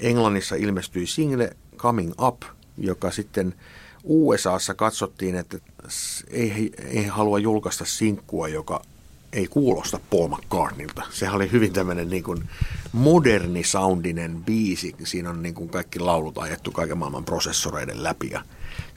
Englannissa 0.00 0.56
ilmestyi 0.56 1.06
single 1.06 1.56
Coming 1.76 2.12
Up, 2.22 2.42
joka 2.78 3.10
sitten 3.10 3.54
USAssa 4.04 4.74
katsottiin, 4.74 5.34
että 5.34 5.58
ei, 6.30 6.72
ei 6.84 7.06
halua 7.06 7.38
julkaista 7.38 7.84
sinkkua, 7.84 8.48
joka 8.48 8.82
ei 9.34 9.46
kuulosta 9.46 10.00
Paul 10.10 10.28
McCartneylta. 10.28 11.02
Sehän 11.10 11.34
oli 11.34 11.52
hyvin 11.52 11.72
tämmöinen 11.72 12.08
niin 12.08 12.22
kuin 12.22 12.48
moderni 12.92 13.64
soundinen 13.64 14.44
biisi. 14.44 14.94
Siinä 15.04 15.30
on 15.30 15.42
niin 15.42 15.54
kuin 15.54 15.68
kaikki 15.68 15.98
laulut 15.98 16.38
ajettu 16.38 16.70
kaiken 16.70 16.98
maailman 16.98 17.24
prosessoreiden 17.24 18.02
läpi 18.02 18.30
ja 18.30 18.44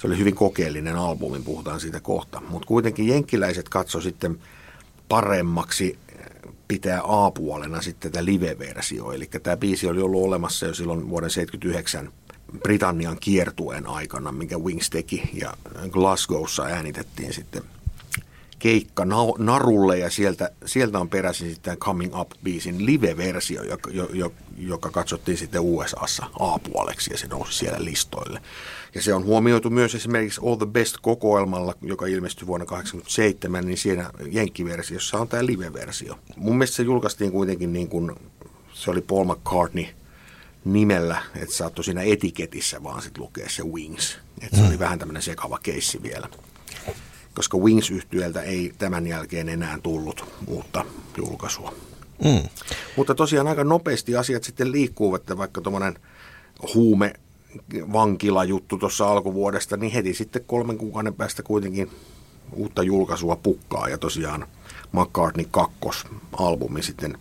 se 0.01 0.07
oli 0.07 0.17
hyvin 0.17 0.35
kokeellinen 0.35 0.95
albumi, 0.95 1.39
puhutaan 1.39 1.79
siitä 1.79 1.99
kohta. 1.99 2.41
Mutta 2.49 2.67
kuitenkin 2.67 3.07
jenkkiläiset 3.07 3.69
katso 3.69 4.01
sitten 4.01 4.39
paremmaksi 5.09 5.99
pitää 6.67 7.01
A-puolena 7.03 7.81
sitten 7.81 8.11
tätä 8.11 8.25
live-versio. 8.25 9.11
Eli 9.11 9.29
tämä 9.43 9.57
biisi 9.57 9.87
oli 9.87 10.01
ollut 10.01 10.23
olemassa 10.23 10.65
jo 10.65 10.73
silloin 10.73 11.09
vuoden 11.09 11.29
1979 11.29 12.11
Britannian 12.63 13.17
kiertueen 13.19 13.87
aikana, 13.87 14.31
minkä 14.31 14.57
Wings 14.57 14.89
teki. 14.89 15.29
Ja 15.33 15.53
Glasgowssa 15.89 16.63
äänitettiin 16.63 17.33
sitten 17.33 17.63
keikka 18.59 19.05
narulle 19.37 19.97
ja 19.97 20.09
sieltä, 20.09 20.51
sieltä 20.65 20.99
on 20.99 21.09
peräisin 21.09 21.49
sitten 21.49 21.77
Coming 21.77 22.19
Up-biisin 22.19 22.85
live-versio, 22.85 23.63
joka, 23.63 23.89
jo, 23.91 24.33
joka 24.57 24.89
katsottiin 24.89 25.37
sitten 25.37 25.61
USAssa 25.61 26.25
A-puoleksi 26.39 27.11
ja 27.11 27.17
se 27.17 27.27
nousi 27.27 27.57
siellä 27.57 27.85
listoille. 27.85 28.41
Ja 28.95 29.01
se 29.01 29.13
on 29.13 29.25
huomioitu 29.25 29.69
myös 29.69 29.95
esimerkiksi 29.95 30.41
All 30.45 30.55
the 30.55 30.65
Best-kokoelmalla, 30.65 31.73
joka 31.81 32.05
ilmestyi 32.05 32.47
vuonna 32.47 32.65
1987, 32.65 33.65
niin 33.65 33.77
siinä 33.77 34.09
jenkkiversiossa 34.31 35.17
on 35.17 35.27
tämä 35.27 35.45
live-versio. 35.45 36.19
Mun 36.35 36.57
mielestä 36.57 36.75
se 36.75 36.83
julkaistiin 36.83 37.31
kuitenkin 37.31 37.73
niin 37.73 37.87
kuin, 37.87 38.15
se 38.73 38.91
oli 38.91 39.01
Paul 39.01 39.23
McCartney 39.23 39.85
nimellä, 40.65 41.23
että 41.35 41.55
saattoi 41.55 41.83
siinä 41.85 42.01
etiketissä 42.01 42.83
vaan 42.83 43.01
sitten 43.01 43.23
lukea 43.23 43.49
se 43.49 43.63
Wings. 43.63 44.17
Että 44.41 44.57
se 44.57 44.63
oli 44.63 44.73
mm. 44.73 44.79
vähän 44.79 44.99
tämmöinen 44.99 45.21
sekava 45.21 45.59
keissi 45.63 46.03
vielä 46.03 46.29
koska 47.37 47.57
wings 47.57 47.91
yhtyöltä 47.91 48.41
ei 48.41 48.73
tämän 48.77 49.07
jälkeen 49.07 49.49
enää 49.49 49.79
tullut 49.83 50.25
uutta 50.47 50.85
julkaisua. 51.17 51.73
Mm. 52.23 52.49
Mutta 52.95 53.15
tosiaan 53.15 53.47
aika 53.47 53.63
nopeasti 53.63 54.15
asiat 54.15 54.43
sitten 54.43 54.71
liikkuu, 54.71 55.15
että 55.15 55.37
vaikka 55.37 55.61
tuommoinen 55.61 55.99
huume 56.73 57.13
vankilajuttu 57.93 58.77
tuossa 58.77 59.07
alkuvuodesta, 59.07 59.77
niin 59.77 59.91
heti 59.91 60.13
sitten 60.13 60.43
kolmen 60.47 60.77
kuukauden 60.77 61.13
päästä 61.13 61.43
kuitenkin 61.43 61.91
uutta 62.53 62.83
julkaisua 62.83 63.35
pukkaa 63.35 63.89
ja 63.89 63.97
tosiaan 63.97 64.47
McCartney 64.91 65.45
2 65.51 65.77
albumi 66.37 66.83
sitten 66.83 67.17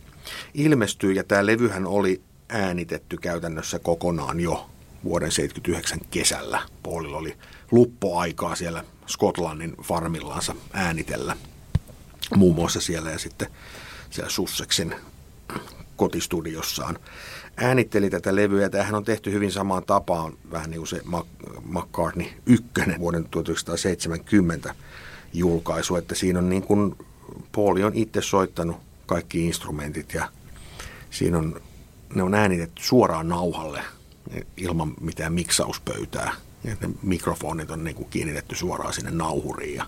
ilmestyy 0.54 1.12
ja 1.12 1.24
tämä 1.24 1.46
levyhän 1.46 1.86
oli 1.86 2.20
äänitetty 2.48 3.16
käytännössä 3.16 3.78
kokonaan 3.78 4.40
jo 4.40 4.66
vuoden 5.04 5.32
79 5.32 5.98
kesällä. 6.10 6.62
Paulilla 6.82 7.16
oli 7.16 7.36
luppoaikaa 7.70 8.56
siellä 8.56 8.84
Skotlannin 9.06 9.76
farmillansa 9.82 10.54
äänitellä 10.72 11.36
muun 12.36 12.54
muassa 12.54 12.80
siellä 12.80 13.10
ja 13.10 13.18
sitten 13.18 13.48
siellä 14.10 14.30
Sussexin 14.30 14.94
kotistudiossaan. 15.96 16.98
Äänitteli 17.56 18.10
tätä 18.10 18.36
levyä. 18.36 18.68
Tämähän 18.68 18.94
on 18.94 19.04
tehty 19.04 19.32
hyvin 19.32 19.52
samaan 19.52 19.84
tapaan, 19.84 20.32
vähän 20.50 20.70
niin 20.70 20.78
kuin 20.78 20.88
se 20.88 21.00
McCartney 21.64 22.26
1 22.46 22.64
vuoden 22.98 23.28
1970 23.30 24.74
julkaisu, 25.32 25.96
että 25.96 26.14
siinä 26.14 26.38
on 26.38 26.48
niin 26.48 26.62
kuin 26.62 26.96
Pauli 27.52 27.84
on 27.84 27.94
itse 27.94 28.22
soittanut 28.22 28.76
kaikki 29.06 29.46
instrumentit 29.46 30.14
ja 30.14 30.28
siinä 31.10 31.38
on, 31.38 31.60
ne 32.14 32.22
on 32.22 32.34
äänitetty 32.34 32.82
suoraan 32.82 33.28
nauhalle 33.28 33.82
ilman 34.56 34.94
mitään 35.00 35.32
miksauspöytää. 35.32 36.32
Ne 36.66 36.76
mikrofonit 37.02 37.70
on 37.70 37.84
niin 37.84 37.96
kuin 37.96 38.08
kiinnitetty 38.10 38.56
suoraan 38.56 38.92
sinne 38.92 39.10
nauhuriin. 39.10 39.74
Ja 39.74 39.86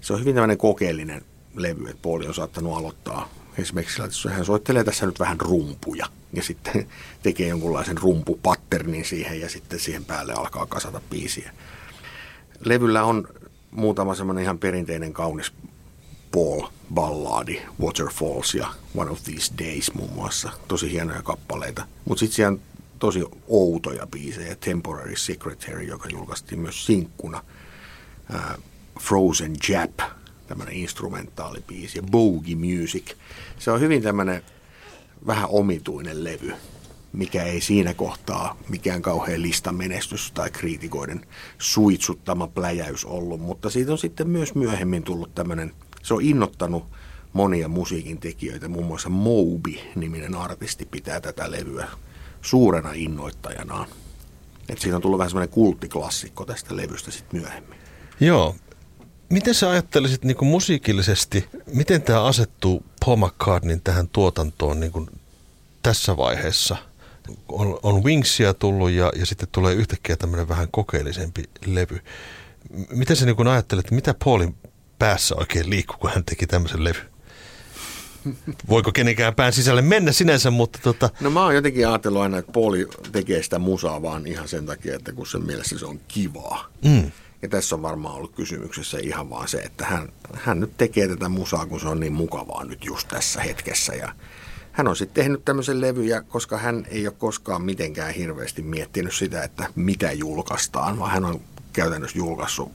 se 0.00 0.12
on 0.12 0.20
hyvin 0.20 0.34
tämmöinen 0.34 0.58
kokeellinen 0.58 1.24
levy, 1.54 1.88
että 1.88 2.02
Pauli 2.02 2.26
on 2.26 2.34
saattanut 2.34 2.76
aloittaa 2.78 3.28
esimerkiksi 3.58 4.02
että 4.02 4.30
hän 4.30 4.44
soittelee 4.44 4.84
tässä 4.84 5.06
nyt 5.06 5.20
vähän 5.20 5.40
rumpuja 5.40 6.06
ja 6.32 6.42
sitten 6.42 6.86
tekee 7.22 7.48
jonkunlaisen 7.48 7.98
rumpupatternin 7.98 9.04
siihen 9.04 9.40
ja 9.40 9.48
sitten 9.48 9.80
siihen 9.80 10.04
päälle 10.04 10.32
alkaa 10.32 10.66
kasata 10.66 11.00
biisiä. 11.10 11.52
Levyllä 12.64 13.04
on 13.04 13.28
muutama 13.70 14.14
semmoinen 14.14 14.44
ihan 14.44 14.58
perinteinen 14.58 15.12
kaunis 15.12 15.52
Paul 16.32 16.62
balladi, 16.94 17.62
Waterfalls 17.82 18.54
ja 18.54 18.68
One 18.94 19.10
of 19.10 19.22
These 19.22 19.54
Days 19.58 19.94
muun 19.94 20.12
muassa. 20.12 20.50
Tosi 20.68 20.92
hienoja 20.92 21.22
kappaleita. 21.22 21.86
Mutta 22.04 22.20
sitten 22.20 22.36
siellä 22.36 22.58
tosi 22.98 23.24
outoja 23.48 24.06
biisejä. 24.06 24.56
Temporary 24.56 25.16
Secretary, 25.16 25.82
joka 25.82 26.08
julkaistiin 26.08 26.60
myös 26.60 26.86
sinkkuna. 26.86 27.42
Uh, 28.34 28.62
Frozen 29.00 29.56
Jap, 29.68 29.98
tämmöinen 30.46 30.74
instrumentaalibiisi. 30.74 31.98
Ja 31.98 32.02
Boogie 32.02 32.56
Music. 32.56 33.14
Se 33.58 33.70
on 33.70 33.80
hyvin 33.80 34.02
tämmöinen 34.02 34.42
vähän 35.26 35.48
omituinen 35.48 36.24
levy, 36.24 36.52
mikä 37.12 37.42
ei 37.42 37.60
siinä 37.60 37.94
kohtaa 37.94 38.56
mikään 38.68 39.02
kauhean 39.02 39.42
listamenestys 39.42 40.32
tai 40.32 40.50
kriitikoiden 40.50 41.26
suitsuttama 41.58 42.46
pläjäys 42.46 43.04
ollut, 43.04 43.40
mutta 43.40 43.70
siitä 43.70 43.92
on 43.92 43.98
sitten 43.98 44.28
myös 44.28 44.54
myöhemmin 44.54 45.02
tullut 45.02 45.34
tämmöinen, 45.34 45.72
se 46.02 46.14
on 46.14 46.22
innottanut 46.22 46.84
monia 47.32 47.68
musiikin 47.68 48.18
tekijöitä, 48.18 48.68
muun 48.68 48.86
muassa 48.86 49.08
Moby-niminen 49.08 50.34
artisti 50.34 50.84
pitää 50.86 51.20
tätä 51.20 51.50
levyä 51.50 51.88
suurena 52.44 52.90
innoittajanaan. 52.94 53.88
Et 54.68 54.78
siitä 54.78 54.96
on 54.96 55.02
tullut 55.02 55.18
vähän 55.18 55.30
semmoinen 55.30 55.54
kulttiklassikko 55.54 56.44
tästä 56.44 56.76
levystä 56.76 57.10
sitten 57.10 57.40
myöhemmin. 57.40 57.78
Joo. 58.20 58.56
Miten 59.30 59.54
sä 59.54 59.70
ajattelisit 59.70 60.24
niin 60.24 60.36
kuin 60.36 60.48
musiikillisesti, 60.48 61.48
miten 61.66 62.02
tämä 62.02 62.24
asettuu 62.24 62.84
Paul 63.04 63.16
McCartneyn 63.16 63.80
tähän 63.80 64.08
tuotantoon 64.08 64.80
niin 64.80 64.92
kuin 64.92 65.10
tässä 65.82 66.16
vaiheessa? 66.16 66.76
On, 67.48 67.78
on 67.82 68.04
Wingsia 68.04 68.54
tullut 68.54 68.90
ja, 68.90 69.12
ja 69.16 69.26
sitten 69.26 69.48
tulee 69.52 69.74
yhtäkkiä 69.74 70.16
tämmöinen 70.16 70.48
vähän 70.48 70.68
kokeellisempi 70.70 71.42
levy. 71.66 72.00
Miten 72.90 73.16
sä 73.16 73.26
niin 73.26 73.36
kuin 73.36 73.48
ajattelet, 73.48 73.90
mitä 73.90 74.14
Paulin 74.24 74.56
päässä 74.98 75.34
oikein 75.38 75.70
liikkuu, 75.70 75.96
kun 76.00 76.10
hän 76.10 76.24
teki 76.24 76.46
tämmöisen 76.46 76.84
levyn? 76.84 77.13
Voiko 78.68 78.92
kenenkään 78.92 79.34
pään 79.34 79.52
sisälle 79.52 79.82
mennä 79.82 80.12
sinänsä, 80.12 80.50
mutta 80.50 80.78
tota... 80.82 81.10
No 81.20 81.30
mä 81.30 81.44
oon 81.44 81.54
jotenkin 81.54 81.88
ajatellut 81.88 82.22
aina, 82.22 82.38
että 82.38 82.52
Pauli 82.52 82.88
tekee 83.12 83.42
sitä 83.42 83.58
musaa 83.58 84.02
vaan 84.02 84.26
ihan 84.26 84.48
sen 84.48 84.66
takia, 84.66 84.96
että 84.96 85.12
kun 85.12 85.26
sen 85.26 85.46
mielessä 85.46 85.78
se 85.78 85.86
on 85.86 86.00
kivaa. 86.08 86.70
Mm. 86.84 87.10
Ja 87.42 87.48
tässä 87.48 87.74
on 87.74 87.82
varmaan 87.82 88.14
ollut 88.14 88.34
kysymyksessä 88.34 88.98
ihan 89.02 89.30
vaan 89.30 89.48
se, 89.48 89.58
että 89.58 89.84
hän, 89.84 90.08
hän 90.34 90.60
nyt 90.60 90.76
tekee 90.76 91.08
tätä 91.08 91.28
musaa, 91.28 91.66
kun 91.66 91.80
se 91.80 91.88
on 91.88 92.00
niin 92.00 92.12
mukavaa 92.12 92.64
nyt 92.64 92.84
just 92.84 93.08
tässä 93.08 93.40
hetkessä. 93.40 93.94
Ja 93.94 94.14
hän 94.72 94.88
on 94.88 94.96
sitten 94.96 95.22
tehnyt 95.22 95.44
tämmöisen 95.44 95.80
levyjä, 95.80 96.20
koska 96.20 96.58
hän 96.58 96.86
ei 96.90 97.06
ole 97.06 97.14
koskaan 97.18 97.62
mitenkään 97.62 98.14
hirveästi 98.14 98.62
miettinyt 98.62 99.14
sitä, 99.14 99.42
että 99.42 99.68
mitä 99.74 100.12
julkaistaan, 100.12 100.98
vaan 100.98 101.10
hän 101.10 101.24
on 101.24 101.40
käytännössä 101.72 102.18
julkaissut 102.18 102.72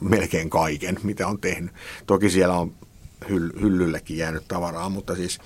melkein 0.00 0.50
kaiken, 0.50 0.98
mitä 1.02 1.28
on 1.28 1.40
tehnyt. 1.40 1.72
Toki 2.06 2.30
siellä 2.30 2.54
on 2.54 2.74
hyllyllekin 3.28 4.16
jäänyt 4.16 4.48
tavaraa, 4.48 4.88
mutta 4.88 5.14
siis 5.14 5.38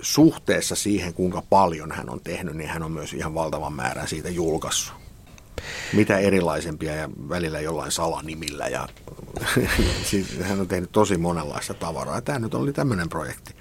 suhteessa 0.00 0.74
siihen, 0.74 1.14
kuinka 1.14 1.42
paljon 1.50 1.92
hän 1.92 2.10
on 2.10 2.20
tehnyt, 2.20 2.56
niin 2.56 2.70
hän 2.70 2.82
on 2.82 2.92
myös 2.92 3.12
ihan 3.12 3.34
valtavan 3.34 3.72
määrän 3.72 4.08
siitä 4.08 4.28
julkaissut. 4.28 5.02
Mitä 5.92 6.18
erilaisempia 6.18 6.94
ja 6.94 7.10
välillä 7.28 7.60
jollain 7.60 7.92
salanimillä. 7.92 8.68
Ja, 8.68 8.88
siis 10.10 10.38
hän 10.40 10.60
on 10.60 10.68
tehnyt 10.68 10.92
tosi 10.92 11.16
monenlaista 11.16 11.74
tavaraa. 11.74 12.20
Tämä 12.20 12.38
nyt 12.38 12.54
oli 12.54 12.72
tämmöinen 12.72 13.08
projekti. 13.08 13.54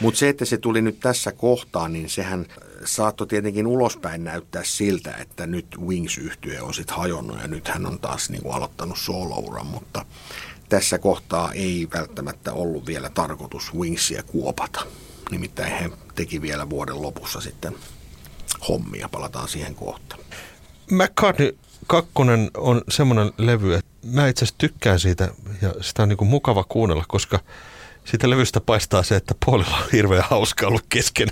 Mutta 0.00 0.18
se, 0.18 0.28
että 0.28 0.44
se 0.44 0.58
tuli 0.58 0.82
nyt 0.82 1.00
tässä 1.00 1.32
kohtaa, 1.32 1.88
niin 1.88 2.10
sehän 2.10 2.46
saattoi 2.84 3.26
tietenkin 3.26 3.66
ulospäin 3.66 4.24
näyttää 4.24 4.64
siltä, 4.64 5.14
että 5.14 5.46
nyt 5.46 5.66
wings 5.86 6.18
yhtye 6.18 6.60
on 6.60 6.74
sitten 6.74 6.96
hajonnut 6.96 7.38
ja 7.42 7.48
nyt 7.48 7.68
hän 7.68 7.86
on 7.86 7.98
taas 7.98 8.30
niin 8.30 8.42
kuin 8.42 8.54
aloittanut 8.54 8.98
solouran, 8.98 9.66
mutta 9.66 10.04
tässä 10.72 10.98
kohtaa 10.98 11.52
ei 11.52 11.88
välttämättä 11.94 12.52
ollut 12.52 12.86
vielä 12.86 13.10
tarkoitus 13.10 13.74
Wingsia 13.74 14.22
kuopata. 14.22 14.80
Nimittäin 15.30 15.72
he 15.72 15.90
teki 16.14 16.42
vielä 16.42 16.70
vuoden 16.70 17.02
lopussa 17.02 17.40
sitten 17.40 17.76
hommia, 18.68 19.08
palataan 19.08 19.48
siihen 19.48 19.74
kohta. 19.74 20.16
McCartney 20.90 21.56
2 21.86 22.12
on 22.56 22.82
semmoinen 22.88 23.32
levy, 23.38 23.74
että 23.74 23.90
mä 24.04 24.28
itse 24.28 24.44
asiassa 24.44 24.58
tykkään 24.58 25.00
siitä 25.00 25.28
ja 25.62 25.74
sitä 25.80 26.02
on 26.02 26.08
niin 26.08 26.26
mukava 26.26 26.64
kuunnella, 26.64 27.04
koska 27.08 27.40
siitä 28.04 28.30
levystä 28.30 28.60
paistaa 28.60 29.02
se, 29.02 29.16
että 29.16 29.34
puolella 29.44 29.76
on 29.76 29.90
hirveän 29.92 30.24
hauska 30.30 30.66
ollut 30.66 30.86
kesken. 30.88 31.28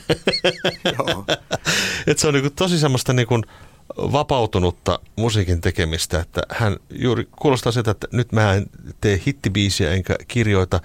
Joo. 0.98 1.24
Et 2.06 2.18
se 2.18 2.28
on 2.28 2.34
niin 2.34 2.52
tosi 2.52 2.78
semmoista 2.78 3.12
niin 3.12 3.28
kuin 3.28 3.42
vapautunutta 3.96 4.98
musiikin 5.16 5.60
tekemistä, 5.60 6.20
että 6.20 6.42
hän 6.48 6.76
juuri 6.90 7.28
kuulostaa 7.40 7.72
sitä, 7.72 7.90
että 7.90 8.06
nyt 8.12 8.32
mä 8.32 8.54
en 8.54 8.66
tee 9.00 9.22
hittibiisiä 9.26 9.90
enkä 9.90 10.16
kirjoita 10.28 10.80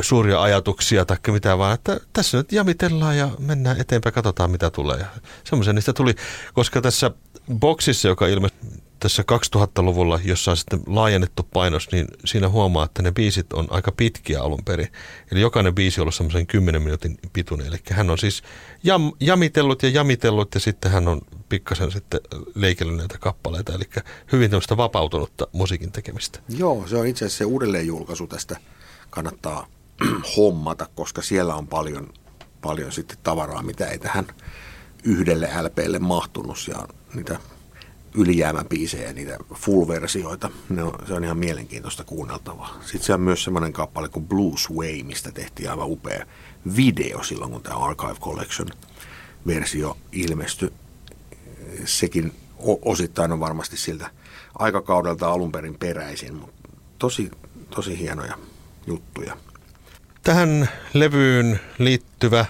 suuria 0.00 0.42
ajatuksia 0.42 1.04
tai 1.04 1.16
mitään, 1.28 1.58
vaan 1.58 1.74
että 1.74 2.00
tässä 2.12 2.38
nyt 2.38 2.52
jamitellaan 2.52 3.18
ja 3.18 3.28
mennään 3.38 3.80
eteenpäin, 3.80 4.12
katsotaan 4.12 4.50
mitä 4.50 4.70
tulee. 4.70 5.06
Semmoisen 5.44 5.74
niistä 5.74 5.92
tuli, 5.92 6.14
koska 6.54 6.80
tässä 6.80 7.10
boksissa, 7.58 8.08
joka 8.08 8.26
ilmestyi 8.26 8.84
tässä 9.00 9.24
2000-luvulla, 9.56 10.20
jossa 10.24 10.50
on 10.50 10.56
sitten 10.56 10.80
laajennettu 10.86 11.48
painos, 11.52 11.88
niin 11.92 12.06
siinä 12.24 12.48
huomaa, 12.48 12.84
että 12.84 13.02
ne 13.02 13.12
biisit 13.12 13.52
on 13.52 13.66
aika 13.70 13.92
pitkiä 13.92 14.42
alun 14.42 14.64
perin. 14.64 14.88
Eli 15.32 15.40
jokainen 15.40 15.74
biisi 15.74 16.00
on 16.00 16.02
ollut 16.02 16.14
semmoisen 16.14 16.46
10 16.46 16.82
minuutin 16.82 17.18
pituinen. 17.32 17.66
Eli 17.66 17.76
hän 17.90 18.10
on 18.10 18.18
siis 18.18 18.42
jam, 18.82 19.12
jamitellut 19.20 19.82
ja 19.82 19.88
jamitellut 19.88 20.54
ja 20.54 20.60
sitten 20.60 20.90
hän 20.90 21.08
on 21.08 21.20
pikkasen 21.48 21.92
sitten 21.92 22.20
leikellyt 22.54 22.96
näitä 22.96 23.18
kappaleita. 23.18 23.72
Eli 23.72 23.84
hyvin 24.32 24.50
tämmöistä 24.50 24.76
vapautunutta 24.76 25.46
musiikin 25.52 25.92
tekemistä. 25.92 26.38
Joo, 26.48 26.86
se 26.86 26.96
on 26.96 27.06
itse 27.06 27.24
asiassa 27.24 27.38
se 27.38 27.44
uudelleenjulkaisu 27.44 28.26
tästä 28.26 28.56
kannattaa 29.10 29.66
hommata, 30.36 30.86
koska 30.94 31.22
siellä 31.22 31.54
on 31.54 31.66
paljon, 31.66 32.12
paljon 32.60 32.92
sitten 32.92 33.18
tavaraa, 33.22 33.62
mitä 33.62 33.86
ei 33.86 33.98
tähän 33.98 34.26
yhdelle 35.04 35.50
LPlle 35.62 35.98
mahtunut 35.98 36.58
ja 36.68 36.88
niitä 37.14 37.38
ylijäämäbiisejä, 38.14 39.12
niitä 39.12 39.38
full-versioita. 39.54 40.50
Ne 40.68 40.82
on, 40.82 40.92
se 41.06 41.14
on 41.14 41.24
ihan 41.24 41.38
mielenkiintoista 41.38 42.04
kuunneltavaa. 42.04 42.78
Sitten 42.80 43.02
se 43.02 43.14
on 43.14 43.20
myös 43.20 43.44
semmoinen 43.44 43.72
kappale 43.72 44.08
kuin 44.08 44.28
Blues 44.28 44.70
Way, 44.70 45.02
mistä 45.02 45.32
tehtiin 45.32 45.70
aivan 45.70 45.90
upea 45.90 46.26
video 46.76 47.22
silloin, 47.22 47.52
kun 47.52 47.62
tämä 47.62 47.76
Archive 47.76 48.14
Collection-versio 48.14 49.96
ilmestyi. 50.12 50.72
Sekin 51.84 52.32
osittain 52.82 53.32
on 53.32 53.40
varmasti 53.40 53.76
siltä 53.76 54.10
aikakaudelta 54.58 55.32
alun 55.32 55.52
perin 55.52 55.78
peräisin, 55.78 56.34
mutta 56.34 56.68
tosi, 56.98 57.30
tosi 57.70 57.98
hienoja 57.98 58.38
juttuja. 58.86 59.36
Tähän 60.22 60.68
levyyn 60.94 61.60
liittyvä 61.78 62.46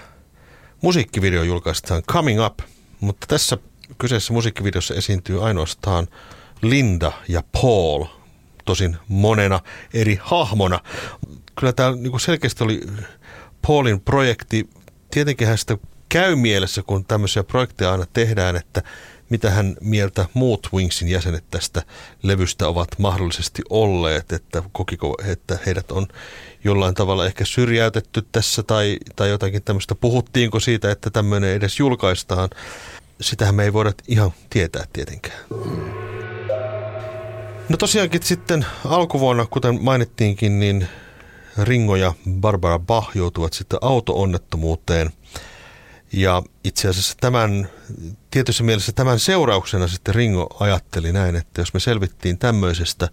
musiikkivideo 0.81 1.43
julkaistaan 1.43 2.03
Coming 2.03 2.45
Up, 2.45 2.59
mutta 2.99 3.27
tässä 3.27 3.57
kyseessä 3.97 4.33
musiikkivideossa 4.33 4.93
esiintyy 4.93 5.47
ainoastaan 5.47 6.07
Linda 6.61 7.11
ja 7.27 7.43
Paul, 7.51 8.05
tosin 8.65 8.97
monena 9.07 9.59
eri 9.93 10.19
hahmona. 10.21 10.79
Kyllä 11.59 11.73
tämä 11.73 11.91
niin 11.91 12.19
selkeästi 12.19 12.63
oli 12.63 12.81
Paulin 13.67 14.01
projekti. 14.01 14.69
Tietenkin 15.11 15.47
hän 15.47 15.57
sitä 15.57 15.77
käy 16.09 16.35
mielessä, 16.35 16.83
kun 16.83 17.05
tämmöisiä 17.05 17.43
projekteja 17.43 17.91
aina 17.91 18.05
tehdään, 18.13 18.55
että 18.55 18.83
mitä 19.29 19.51
hän 19.51 19.75
mieltä 19.81 20.25
muut 20.33 20.69
Wingsin 20.73 21.07
jäsenet 21.07 21.43
tästä 21.51 21.81
levystä 22.23 22.67
ovat 22.67 22.87
mahdollisesti 22.97 23.61
olleet, 23.69 24.31
että 24.31 24.63
kokiko, 24.71 25.15
että 25.25 25.59
heidät 25.65 25.91
on 25.91 26.07
jollain 26.63 26.95
tavalla 26.95 27.25
ehkä 27.25 27.45
syrjäytetty 27.45 28.25
tässä 28.31 28.63
tai, 28.63 28.97
tai 29.15 29.29
jotakin 29.29 29.63
tämmöistä. 29.63 29.95
Puhuttiinko 29.95 30.59
siitä, 30.59 30.91
että 30.91 31.09
tämmöinen 31.09 31.49
edes 31.49 31.79
julkaistaan? 31.79 32.49
Sitähän 33.21 33.55
me 33.55 33.63
ei 33.63 33.73
voida 33.73 33.93
ihan 34.07 34.31
tietää 34.49 34.83
tietenkään. 34.93 35.39
No 37.69 37.77
tosiaankin 37.79 38.23
sitten 38.23 38.65
alkuvuonna, 38.85 39.45
kuten 39.45 39.83
mainittiinkin, 39.83 40.59
niin 40.59 40.87
Ringo 41.63 41.95
ja 41.95 42.13
Barbara 42.39 42.79
Bach 42.79 43.15
joutuvat 43.15 43.53
sitten 43.53 43.79
auto-onnettomuuteen. 43.81 45.11
Ja 46.11 46.43
itse 46.63 46.87
asiassa 46.87 47.15
tämän, 47.21 47.69
tietyssä 48.31 48.63
mielessä 48.63 48.91
tämän 48.91 49.19
seurauksena 49.19 49.87
sitten 49.87 50.15
Ringo 50.15 50.47
ajatteli 50.59 51.11
näin, 51.11 51.35
että 51.35 51.61
jos 51.61 51.73
me 51.73 51.79
selvittiin 51.79 52.37
tämmöisestä 52.37 53.09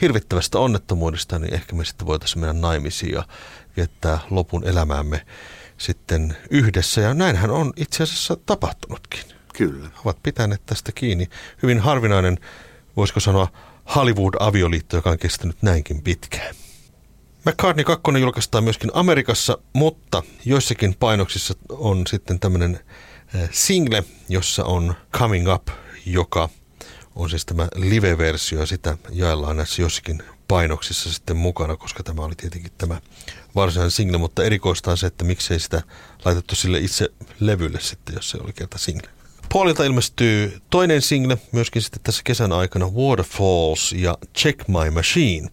hirvittävästä 0.00 0.58
onnettomuudesta, 0.58 1.38
niin 1.38 1.54
ehkä 1.54 1.74
me 1.74 1.84
sitten 1.84 2.06
voitaisiin 2.06 2.40
mennä 2.40 2.68
naimisiin 2.68 3.12
ja 3.12 3.24
viettää 3.76 4.18
lopun 4.30 4.64
elämäämme 4.64 5.26
sitten 5.78 6.36
yhdessä. 6.50 7.00
Ja 7.00 7.14
näinhän 7.14 7.50
on 7.50 7.72
itse 7.76 8.02
asiassa 8.02 8.36
tapahtunutkin. 8.46 9.20
Kyllä. 9.54 9.88
Ovat 10.04 10.22
pitäneet 10.22 10.66
tästä 10.66 10.92
kiinni. 10.92 11.28
Hyvin 11.62 11.80
harvinainen, 11.80 12.38
voisiko 12.96 13.20
sanoa, 13.20 13.48
Hollywood-avioliitto, 13.94 14.96
joka 14.96 15.10
on 15.10 15.18
kestänyt 15.18 15.62
näinkin 15.62 16.02
pitkään. 16.02 16.54
McCartney 17.44 17.84
2 17.84 18.02
julkaistaan 18.20 18.64
myöskin 18.64 18.90
Amerikassa, 18.94 19.58
mutta 19.72 20.22
joissakin 20.44 20.96
painoksissa 21.00 21.54
on 21.68 22.06
sitten 22.06 22.40
tämmöinen 22.40 22.80
eh, 23.34 23.48
single, 23.52 24.04
jossa 24.28 24.64
on 24.64 24.94
Coming 25.12 25.52
Up, 25.52 25.68
joka 26.06 26.48
on 27.14 27.30
siis 27.30 27.46
tämä 27.46 27.68
live-versio 27.74 28.60
ja 28.60 28.66
sitä 28.66 28.98
jaellaan 29.12 29.56
näissä 29.56 29.82
jossakin 29.82 30.22
painoksissa 30.48 31.12
sitten 31.12 31.36
mukana, 31.36 31.76
koska 31.76 32.02
tämä 32.02 32.22
oli 32.22 32.34
tietenkin 32.34 32.72
tämä 32.78 33.00
varsinainen 33.54 33.90
single, 33.90 34.18
mutta 34.18 34.44
erikoista 34.44 34.90
on 34.90 34.98
se, 34.98 35.06
että 35.06 35.24
miksei 35.24 35.60
sitä 35.60 35.82
laitettu 36.24 36.54
sille 36.54 36.78
itse 36.78 37.08
levylle 37.40 37.80
sitten, 37.80 38.14
jos 38.14 38.30
se 38.30 38.38
oli 38.40 38.52
kerta 38.52 38.78
single. 38.78 39.08
Paulilta 39.52 39.84
ilmestyy 39.84 40.60
toinen 40.70 41.02
single 41.02 41.38
myöskin 41.52 41.82
sitten 41.82 42.00
tässä 42.02 42.22
kesän 42.24 42.52
aikana 42.52 42.88
Waterfalls 42.88 43.92
ja 43.92 44.18
Check 44.36 44.68
My 44.68 44.90
Machine. 44.90 45.50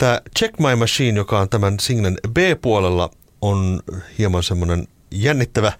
Tämä 0.00 0.20
Check 0.38 0.58
My 0.58 0.76
Machine, 0.76 1.18
joka 1.18 1.40
on 1.40 1.48
tämän 1.48 1.80
singlen 1.80 2.18
B-puolella, 2.32 3.10
on 3.40 3.80
hieman 4.18 4.42
semmoinen 4.42 4.88
jännittävä 5.10 5.72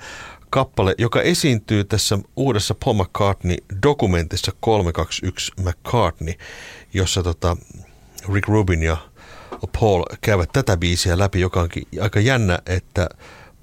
kappale, 0.50 0.94
joka 0.98 1.22
esiintyy 1.22 1.84
tässä 1.84 2.18
uudessa 2.36 2.74
Paul 2.84 2.94
McCartney-dokumentissa 2.94 4.52
321 4.60 5.52
McCartney, 5.62 6.34
jossa 6.94 7.22
tota 7.22 7.56
Rick 8.32 8.48
Rubin 8.48 8.82
ja 8.82 8.96
Paul 9.80 10.04
käyvät 10.20 10.50
tätä 10.52 10.76
biisiä 10.76 11.18
läpi, 11.18 11.40
joka 11.40 11.60
onkin 11.60 11.86
aika 12.00 12.20
jännä, 12.20 12.58
että 12.66 13.08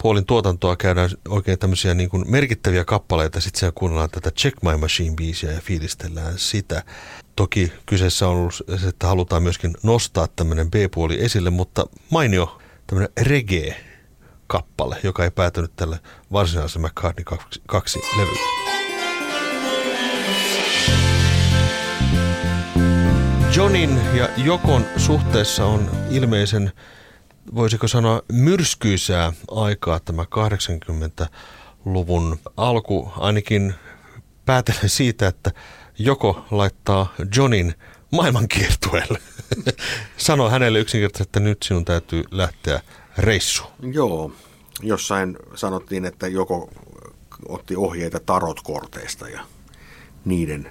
Paulin 0.04 0.26
tuotantoa 0.26 0.76
käydään 0.76 1.10
oikein 1.30 1.60
tämmöisiä 1.60 1.94
niin 1.94 2.10
kuin 2.10 2.32
merkittäviä 2.32 2.86
kappaleita, 2.86 3.42
sitten 3.42 3.60
siellä 3.60 3.74
kuunnellaan 3.76 4.10
tätä 4.10 4.32
Check 4.32 4.58
My 4.64 4.78
Machine-biisiä 4.78 5.52
ja 5.52 5.62
fiilistellään 5.62 6.34
sitä. 6.38 6.84
Toki 7.38 7.74
kyseessä 7.86 8.28
on 8.28 8.36
ollut 8.36 8.64
se, 8.78 8.88
että 8.88 9.08
halutaan 9.08 9.44
myöskin 9.44 9.74
nostaa 9.84 10.28
tämmöinen 10.28 10.72
B-puoli 10.72 11.24
esille, 11.24 11.50
mutta 11.50 11.86
mainio 12.10 12.58
tämmöinen 12.88 13.14
reggae-kappale, 13.22 14.98
joka 15.04 15.24
ei 15.24 15.32
päätynyt 15.32 15.72
tälle 15.76 16.00
varsinaiselle 16.32 16.88
McCartney 16.88 17.26
2 17.68 18.00
levylle. 18.18 18.40
Johnin 23.56 24.00
ja 24.14 24.30
Jokon 24.38 24.86
suhteessa 24.98 25.66
on 25.66 25.92
ilmeisen, 26.10 26.72
voisiko 27.56 27.88
sanoa, 27.88 28.22
myrskyisää 28.32 29.34
aikaa 29.52 30.00
tämä 30.00 30.24
80-luvun 30.24 32.40
alku, 32.58 33.12
ainakin 33.18 33.76
päätellen 34.46 34.90
siitä, 34.90 35.28
että 35.28 35.52
Joko 36.00 36.46
laittaa 36.52 37.14
Johnin 37.36 37.74
maailmankiertueelle. 38.12 39.20
Sano 40.18 40.50
hänelle 40.50 40.80
yksinkertaisesti, 40.80 41.30
että 41.30 41.40
nyt 41.40 41.64
sinun 41.64 41.86
täytyy 41.86 42.24
lähteä 42.32 42.82
reissuun. 43.18 43.72
Joo, 43.82 44.32
jossain 44.82 45.38
sanottiin, 45.56 46.06
että 46.06 46.28
joko 46.28 46.70
otti 47.48 47.76
ohjeita 47.76 48.20
tarotkorteista 48.20 49.30
ja 49.30 49.42
niiden 50.26 50.70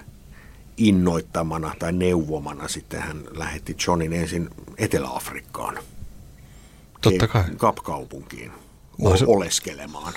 innoittamana 0.77 1.73
tai 1.79 1.93
neuvomana 1.93 2.67
sitten 2.67 3.01
hän 3.01 3.23
lähetti 3.31 3.75
Johnin 3.87 4.13
ensin 4.13 4.49
Etelä-Afrikkaan. 4.77 5.79
Totta 7.01 7.27
kai. 7.27 7.43
Kapkaupunkiin 7.57 8.51
no, 9.01 9.17
se... 9.17 9.25
oleskelemaan. 9.27 10.13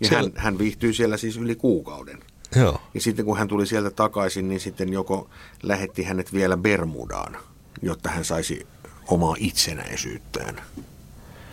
Ja 0.00 0.08
hän, 0.10 0.32
hän 0.36 0.58
viihtyi 0.58 0.94
siellä 0.94 1.16
siis 1.16 1.36
yli 1.36 1.54
kuukauden. 1.54 2.22
Joo. 2.56 2.80
Ja 2.94 3.00
sitten 3.00 3.24
kun 3.24 3.38
hän 3.38 3.48
tuli 3.48 3.66
sieltä 3.66 3.90
takaisin, 3.90 4.48
niin 4.48 4.60
sitten 4.60 4.92
joko 4.92 5.30
lähetti 5.62 6.02
hänet 6.02 6.32
vielä 6.32 6.56
Bermudaan, 6.56 7.36
jotta 7.82 8.08
hän 8.08 8.24
saisi 8.24 8.66
omaa 9.08 9.34
itsenäisyyttään 9.38 10.60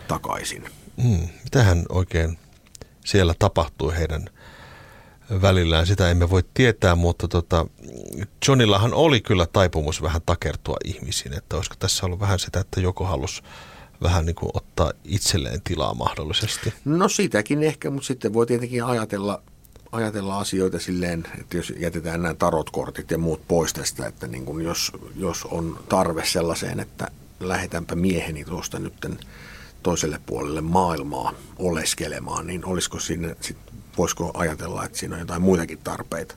takaisin. 0.08 0.64
Hmm. 1.02 1.28
Mitähän 1.44 1.84
oikein 1.88 2.38
siellä 3.04 3.34
tapahtui 3.38 3.96
heidän 3.96 4.24
välillään, 5.42 5.86
sitä 5.86 6.10
emme 6.10 6.30
voi 6.30 6.44
tietää, 6.54 6.94
mutta 6.94 7.28
tota, 7.28 7.66
Johnillahan 8.48 8.94
oli 8.94 9.20
kyllä 9.20 9.46
taipumus 9.46 10.02
vähän 10.02 10.22
takertua 10.26 10.76
ihmisiin, 10.84 11.32
että 11.32 11.56
olisiko 11.56 11.76
tässä 11.78 12.06
ollut 12.06 12.20
vähän 12.20 12.38
sitä, 12.38 12.60
että 12.60 12.80
joko 12.80 13.04
halusi 13.04 13.42
vähän 14.02 14.26
niin 14.26 14.34
kuin 14.34 14.50
ottaa 14.54 14.92
itselleen 15.04 15.62
tilaa 15.62 15.94
mahdollisesti? 15.94 16.72
No 16.84 17.08
sitäkin 17.08 17.62
ehkä, 17.62 17.90
mutta 17.90 18.06
sitten 18.06 18.32
voi 18.32 18.46
tietenkin 18.46 18.84
ajatella, 18.84 19.42
ajatella 19.92 20.38
asioita 20.38 20.78
silleen, 20.78 21.24
että 21.40 21.56
jos 21.56 21.72
jätetään 21.78 22.22
nämä 22.22 22.34
tarotkortit 22.34 23.10
ja 23.10 23.18
muut 23.18 23.48
pois 23.48 23.72
tästä, 23.72 24.06
että 24.06 24.26
niin 24.26 24.44
kuin 24.44 24.64
jos, 24.64 24.92
jos 25.16 25.44
on 25.44 25.78
tarve 25.88 26.24
sellaiseen, 26.24 26.80
että 26.80 27.08
lähetänpä 27.40 27.94
mieheni 27.94 28.44
tuosta 28.44 28.78
nytten 28.78 29.18
toiselle 29.82 30.20
puolelle 30.26 30.60
maailmaa 30.60 31.32
oleskelemaan, 31.58 32.46
niin 32.46 32.64
olisiko 32.64 33.00
sinne 33.00 33.36
sit 33.40 33.56
voisiko 33.98 34.30
ajatella, 34.34 34.84
että 34.84 34.98
siinä 34.98 35.14
on 35.14 35.20
jotain 35.20 35.42
muitakin 35.42 35.78
tarpeita? 35.78 36.34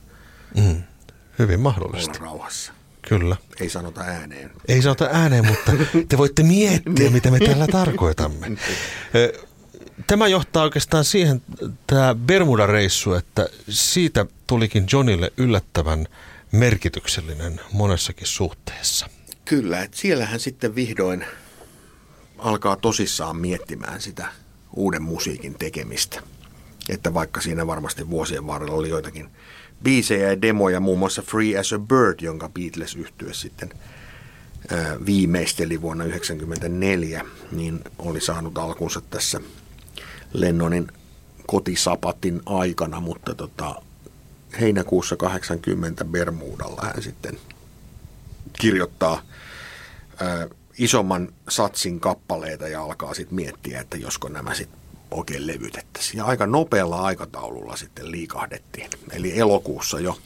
Mm, 0.56 0.82
hyvin 1.38 1.60
mahdollista. 1.60 2.18
Olla 2.18 2.30
rauhassa. 2.30 2.72
Kyllä. 3.08 3.36
Ei 3.60 3.70
sanota 3.70 4.00
ääneen. 4.00 4.50
Ei 4.68 4.82
sanota 4.82 5.08
ääneen, 5.12 5.46
mutta 5.46 5.72
te 6.08 6.18
voitte 6.18 6.42
miettiä, 6.42 7.10
mitä 7.16 7.30
me 7.30 7.38
tällä 7.38 7.66
tarkoitamme. 7.66 8.46
Tämä 10.06 10.28
johtaa 10.28 10.62
oikeastaan 10.62 11.04
siihen, 11.04 11.42
tämä 11.86 12.14
Bermuda-reissu, 12.14 13.14
että 13.18 13.48
siitä 13.68 14.26
tulikin 14.46 14.86
Johnille 14.92 15.32
yllättävän 15.36 16.06
merkityksellinen 16.52 17.60
monessakin 17.72 18.26
suhteessa. 18.26 19.08
Kyllä, 19.44 19.82
että 19.82 19.96
siellähän 19.96 20.40
sitten 20.40 20.74
vihdoin 20.74 21.24
alkaa 22.38 22.76
tosissaan 22.76 23.36
miettimään 23.36 24.00
sitä 24.00 24.28
uuden 24.76 25.02
musiikin 25.02 25.54
tekemistä. 25.54 26.22
Että 26.88 27.14
vaikka 27.14 27.40
siinä 27.40 27.66
varmasti 27.66 28.10
vuosien 28.10 28.46
varrella 28.46 28.74
oli 28.74 28.88
joitakin 28.88 29.28
biisejä 29.82 30.30
ja 30.30 30.42
demoja, 30.42 30.80
muun 30.80 30.98
muassa 30.98 31.22
Free 31.22 31.58
as 31.58 31.72
a 31.72 31.78
Bird, 31.78 32.20
jonka 32.20 32.48
Beatles 32.48 32.94
yhtye 32.94 33.34
sitten 33.34 33.70
viimeisteli 35.06 35.82
vuonna 35.82 36.04
1994, 36.04 37.24
niin 37.52 37.80
oli 37.98 38.20
saanut 38.20 38.58
alkunsa 38.58 39.00
tässä 39.00 39.40
Lennonin 40.32 40.88
kotisapatin 41.46 42.42
aikana, 42.46 43.00
mutta 43.00 43.34
tota, 43.34 43.82
heinäkuussa 44.60 45.16
80 45.16 46.04
Bermudalla 46.04 46.82
hän 46.84 47.02
sitten 47.02 47.38
kirjoittaa 48.60 49.22
ää, 50.20 50.48
isomman 50.78 51.28
satsin 51.48 52.00
kappaleita 52.00 52.68
ja 52.68 52.82
alkaa 52.82 53.14
sitten 53.14 53.34
miettiä, 53.34 53.80
että 53.80 53.96
josko 53.96 54.28
nämä 54.28 54.54
sitten 54.54 54.80
oikein 55.10 55.46
levytettäisiin. 55.46 56.18
Ja 56.18 56.24
aika 56.24 56.46
nopealla 56.46 57.02
aikataululla 57.02 57.76
sitten 57.76 58.10
liikahdettiin. 58.10 58.90
Eli 59.12 59.38
elokuussa 59.38 60.00
jo 60.00 60.18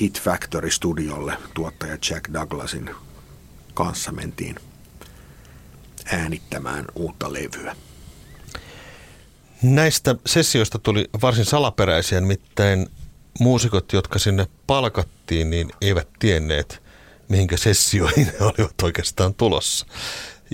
Hit 0.00 0.20
Factory 0.20 0.70
Studiolle 0.70 1.36
tuottaja 1.54 1.98
Jack 2.10 2.32
Douglasin 2.32 2.90
kanssa 3.74 4.12
mentiin 4.12 4.56
äänittämään 6.12 6.84
uutta 6.94 7.32
levyä. 7.32 7.76
Näistä 9.62 10.14
sessioista 10.26 10.78
tuli 10.78 11.04
varsin 11.22 11.44
salaperäisiä, 11.44 12.20
nimittäin 12.20 12.86
muusikot, 13.40 13.92
jotka 13.92 14.18
sinne 14.18 14.46
palkattiin, 14.66 15.50
niin 15.50 15.68
eivät 15.80 16.08
tienneet, 16.18 16.82
mihinkä 17.28 17.56
sessioihin 17.56 18.26
ne 18.26 18.46
olivat 18.46 18.82
oikeastaan 18.82 19.34
tulossa. 19.34 19.86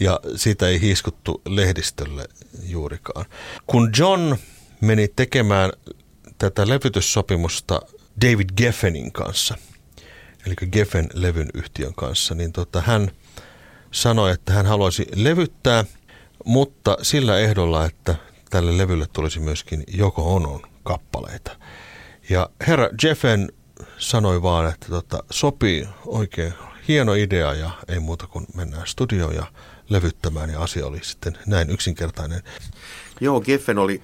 Ja 0.01 0.21
siitä 0.37 0.69
ei 0.69 0.81
hiiskuttu 0.81 1.43
lehdistölle 1.47 2.25
juurikaan. 2.63 3.27
Kun 3.67 3.91
John 3.99 4.37
meni 4.81 5.09
tekemään 5.17 5.73
tätä 6.39 6.69
levytyssopimusta 6.69 7.81
David 8.21 8.49
Geffenin 8.57 9.13
kanssa, 9.13 9.55
eli 10.47 10.55
Geffen 10.71 11.09
levyn 11.15 11.49
yhtiön 11.55 11.95
kanssa, 11.95 12.35
niin 12.35 12.53
tota, 12.53 12.81
hän 12.81 13.11
sanoi, 13.91 14.33
että 14.33 14.53
hän 14.53 14.67
haluaisi 14.67 15.07
levyttää, 15.15 15.85
mutta 16.45 16.97
sillä 17.03 17.39
ehdolla, 17.39 17.85
että 17.85 18.15
tälle 18.55 18.79
levylle 18.79 19.07
tulisi 19.13 19.41
myöskin 19.41 19.85
Joko 19.89 20.35
Onon 20.35 20.63
kappaleita. 20.83 21.57
Ja 22.29 22.51
herra 22.67 22.89
Jeffen 23.03 23.53
sanoi 23.99 24.43
vaan, 24.43 24.69
että 24.69 24.87
tota, 24.89 25.25
sopii 25.31 25.89
oikein 26.07 26.55
hieno 26.89 27.15
idea 27.15 27.55
ja 27.55 27.71
ei 27.89 28.01
muuta 28.01 28.27
kuin 28.27 28.47
mennään 28.55 28.87
studioon 28.87 29.35
ja 29.35 29.47
levyttämään 29.89 30.51
ja 30.51 30.61
asia 30.61 30.87
oli 30.87 30.99
sitten 31.03 31.39
näin 31.47 31.71
yksinkertainen. 31.71 32.43
Joo, 33.21 33.41
Geffen 33.41 33.79
oli 33.79 34.03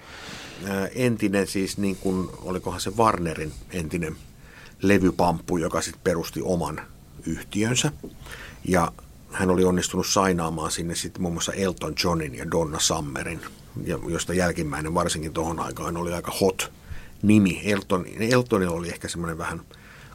entinen 0.95 1.47
siis 1.47 1.79
niin 1.79 1.97
kuin, 1.97 2.29
olikohan 2.43 2.81
se 2.81 2.91
Warnerin 2.91 3.53
entinen 3.73 4.17
levypamppu, 4.83 5.57
joka 5.57 5.81
sitten 5.83 6.03
perusti 6.05 6.41
oman 6.43 6.81
yhtiönsä. 7.27 7.93
Ja 8.65 8.93
hän 9.33 9.51
oli 9.51 9.65
onnistunut 9.65 10.07
sainaamaan 10.07 10.71
sinne 10.71 10.95
sitten 10.95 11.23
muun 11.23 11.35
muassa 11.35 11.53
Elton 11.53 11.95
Johnin 12.05 12.35
ja 12.35 12.51
Donna 12.51 12.81
Summerin, 12.81 13.41
ja 13.85 13.99
josta 14.09 14.35
jälkimmäinen 14.35 14.95
varsinkin 14.95 15.33
tuohon 15.33 15.61
aikaan 15.61 15.97
oli 15.97 16.13
aika 16.13 16.33
hot 16.41 16.73
nimi. 17.23 17.61
Elton, 17.65 18.07
Eltonilla 18.21 18.75
oli 18.75 18.89
ehkä 18.89 19.09
semmoinen 19.09 19.39
vähän 19.39 19.61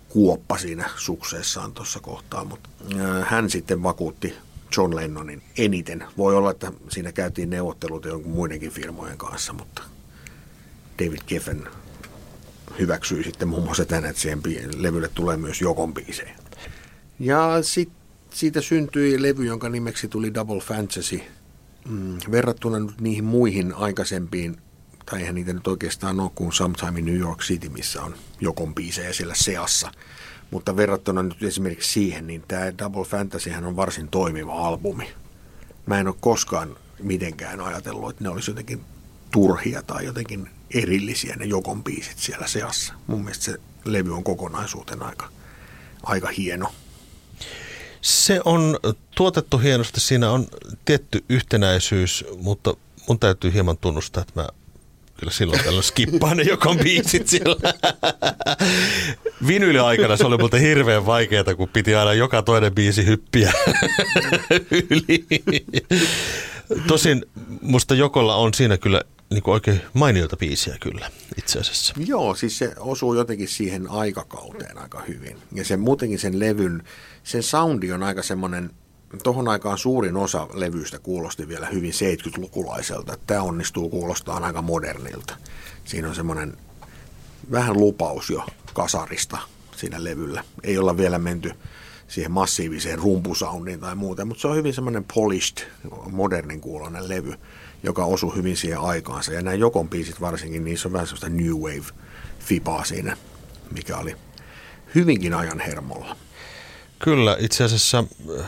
kuoppa 0.10 0.58
siinä 0.58 0.90
sukseessaan 0.96 1.72
tuossa 1.72 2.00
kohtaa, 2.00 2.46
mutta 2.46 2.70
hän 3.26 3.50
sitten 3.50 3.84
vakuutti 3.84 4.34
John 4.78 4.96
Lennonin 4.96 5.42
eniten. 5.58 6.04
Voi 6.18 6.36
olla, 6.36 6.52
että 6.52 6.72
siinä 6.90 7.12
käytiin 7.12 7.50
neuvottelut 7.50 8.06
jonkun 8.06 8.32
muidenkin 8.32 8.72
firmojen 8.72 9.18
kanssa, 9.18 9.54
mutta 9.54 9.82
David 11.00 11.20
Geffen 11.28 11.68
hyväksyi 12.80 13.24
sitten 13.24 13.48
muun 13.48 13.64
muassa 13.64 13.86
tänne, 13.86 14.10
että 14.10 14.22
siihen 14.22 14.42
levylle 14.78 15.10
tulee 15.16 15.38
myös 15.38 15.62
Jokon 15.62 15.94
biisejä. 15.94 16.36
Ja 17.20 17.58
sitten 17.62 17.98
siitä 18.30 18.62
syntyi 18.62 19.22
levy, 19.22 19.46
jonka 19.46 19.70
nimeksi 19.70 20.08
tuli 20.08 20.34
Double 20.34 20.62
Fantasy. 20.62 21.22
Mm, 21.90 22.18
verrattuna 22.32 22.80
nyt 22.80 23.02
niihin 23.02 23.24
muihin 23.24 23.74
aikaisempiin, 23.74 24.58
tai 25.06 25.20
eihän 25.20 25.36
niitä 25.36 25.54
nyt 25.54 25.68
oikeastaan 25.68 26.20
ole 26.20 26.32
kuin 26.36 26.54
Sometime 26.54 27.00
in 27.00 27.06
New 27.06 27.18
York 27.18 27.40
City, 27.40 27.70
missä 27.70 28.04
on 28.04 28.16
Jokon 28.42 28.76
biisejä 28.76 29.14
siellä 29.14 29.36
seassa. 29.36 29.92
Mutta 30.52 30.78
verrattuna 30.78 31.24
nyt 31.24 31.44
esimerkiksi 31.44 31.92
siihen, 31.92 32.28
niin 32.28 32.44
tämä 32.48 32.78
Double 32.78 33.06
Fantasy 33.06 33.52
on 33.66 33.76
varsin 33.76 34.08
toimiva 34.08 34.68
albumi. 34.68 35.14
Mä 35.86 36.00
en 36.00 36.08
ole 36.08 36.16
koskaan 36.20 36.78
mitenkään 37.04 37.62
ajatellut, 37.62 38.10
että 38.10 38.24
ne 38.24 38.30
olisi 38.30 38.52
jotenkin 38.52 38.82
turhia 39.32 39.82
tai 39.82 40.06
jotenkin 40.06 40.50
erillisiä 40.74 41.36
ne 41.36 41.46
Jokon 41.46 41.84
biisit 41.84 42.18
siellä 42.18 42.48
seassa. 42.48 42.94
Mun 43.08 43.20
mielestä 43.20 43.46
se 43.46 43.58
levy 43.86 44.16
on 44.16 44.24
kokonaisuutena 44.24 45.06
aika, 45.06 45.30
aika 46.04 46.28
hieno. 46.28 46.72
Se 48.06 48.42
on 48.46 48.80
tuotettu 49.16 49.58
hienosti, 49.58 50.00
siinä 50.00 50.32
on 50.32 50.48
tietty 50.86 51.24
yhtenäisyys, 51.30 52.26
mutta 52.38 52.74
mun 53.08 53.20
täytyy 53.20 53.54
hieman 53.54 53.78
tunnustaa, 53.78 54.22
että 54.22 54.42
mä 54.42 54.48
kyllä 55.18 55.32
silloin 55.32 55.64
tällä 55.64 55.82
skippaan 55.92 56.38
ne 56.38 56.44
jokon 56.44 56.78
biisit 56.78 57.28
siellä. 57.28 57.74
Vinyli-aikana 59.48 60.18
se 60.18 60.26
oli 60.26 60.38
muuten 60.38 60.62
hirveän 60.62 61.06
vaikeaa, 61.06 61.56
kun 61.58 61.70
piti 61.70 61.96
aina 61.96 62.14
joka 62.14 62.42
toinen 62.42 62.76
biisi 62.76 63.06
hyppiä 63.06 63.54
yli. 64.90 65.26
Tosin 66.88 67.26
musta 67.62 67.96
Jokolla 67.96 68.36
on 68.36 68.54
siinä 68.54 68.78
kyllä 68.78 69.02
niin 69.30 69.44
kuin 69.44 69.54
oikein 69.54 69.82
mainioita 69.94 70.38
biisiä 70.38 70.78
kyllä 70.80 71.12
itse 71.38 71.60
asiassa. 71.60 71.94
Joo, 72.08 72.36
siis 72.36 72.58
se 72.58 72.74
osuu 72.80 73.14
jotenkin 73.14 73.48
siihen 73.48 73.90
aikakauteen 73.90 74.78
aika 74.78 75.02
hyvin. 75.08 75.38
Ja 75.52 75.66
se 75.66 75.78
muutenkin 75.78 76.20
sen 76.20 76.40
levyn, 76.40 76.84
sen 77.26 77.44
soundi 77.44 77.92
on 77.92 78.04
aika 78.04 78.24
semmoinen, 78.24 78.70
tuohon 79.24 79.48
aikaan 79.48 79.78
suurin 79.78 80.18
osa 80.18 80.48
levyistä 80.54 81.00
kuulosti 81.00 81.48
vielä 81.48 81.66
hyvin 81.66 81.92
70-lukulaiselta. 81.92 83.18
Tämä 83.28 83.42
onnistuu 83.42 83.90
kuulostaa 83.90 84.38
aika 84.38 84.62
modernilta. 84.62 85.36
Siinä 85.86 86.08
on 86.08 86.16
semmoinen 86.16 86.58
vähän 87.52 87.78
lupaus 87.78 88.30
jo 88.30 88.46
kasarista 88.74 89.38
siinä 89.76 90.04
levyllä. 90.04 90.44
Ei 90.64 90.78
olla 90.78 90.98
vielä 90.98 91.20
menty 91.20 91.52
siihen 92.08 92.32
massiiviseen 92.32 93.00
rumpusoundiin 93.00 93.80
tai 93.80 93.96
muuta, 93.96 94.26
mutta 94.26 94.42
se 94.42 94.48
on 94.48 94.56
hyvin 94.56 94.74
semmoinen 94.74 95.06
polished, 95.14 95.68
modernin 96.12 96.62
kuulonen 96.62 97.10
levy 97.10 97.34
joka 97.84 98.06
osui 98.06 98.36
hyvin 98.36 98.58
siihen 98.58 98.80
aikaansa. 98.80 99.34
Ja 99.34 99.42
nämä 99.42 99.56
Jokon 99.56 99.90
biisit 99.90 100.22
varsinkin, 100.22 100.64
niissä 100.64 100.88
on 100.88 100.94
vähän 100.94 101.08
sellaista 101.08 101.30
new 101.30 101.54
wave 101.54 101.86
fipaa 102.40 102.84
siinä, 102.84 103.18
mikä 103.72 103.98
oli 103.98 104.16
hyvinkin 104.96 105.34
ajan 105.34 105.60
hermolla. 105.60 106.16
Kyllä, 107.06 107.38
itse 107.40 107.64
asiassa 107.64 108.04
äh, 108.40 108.46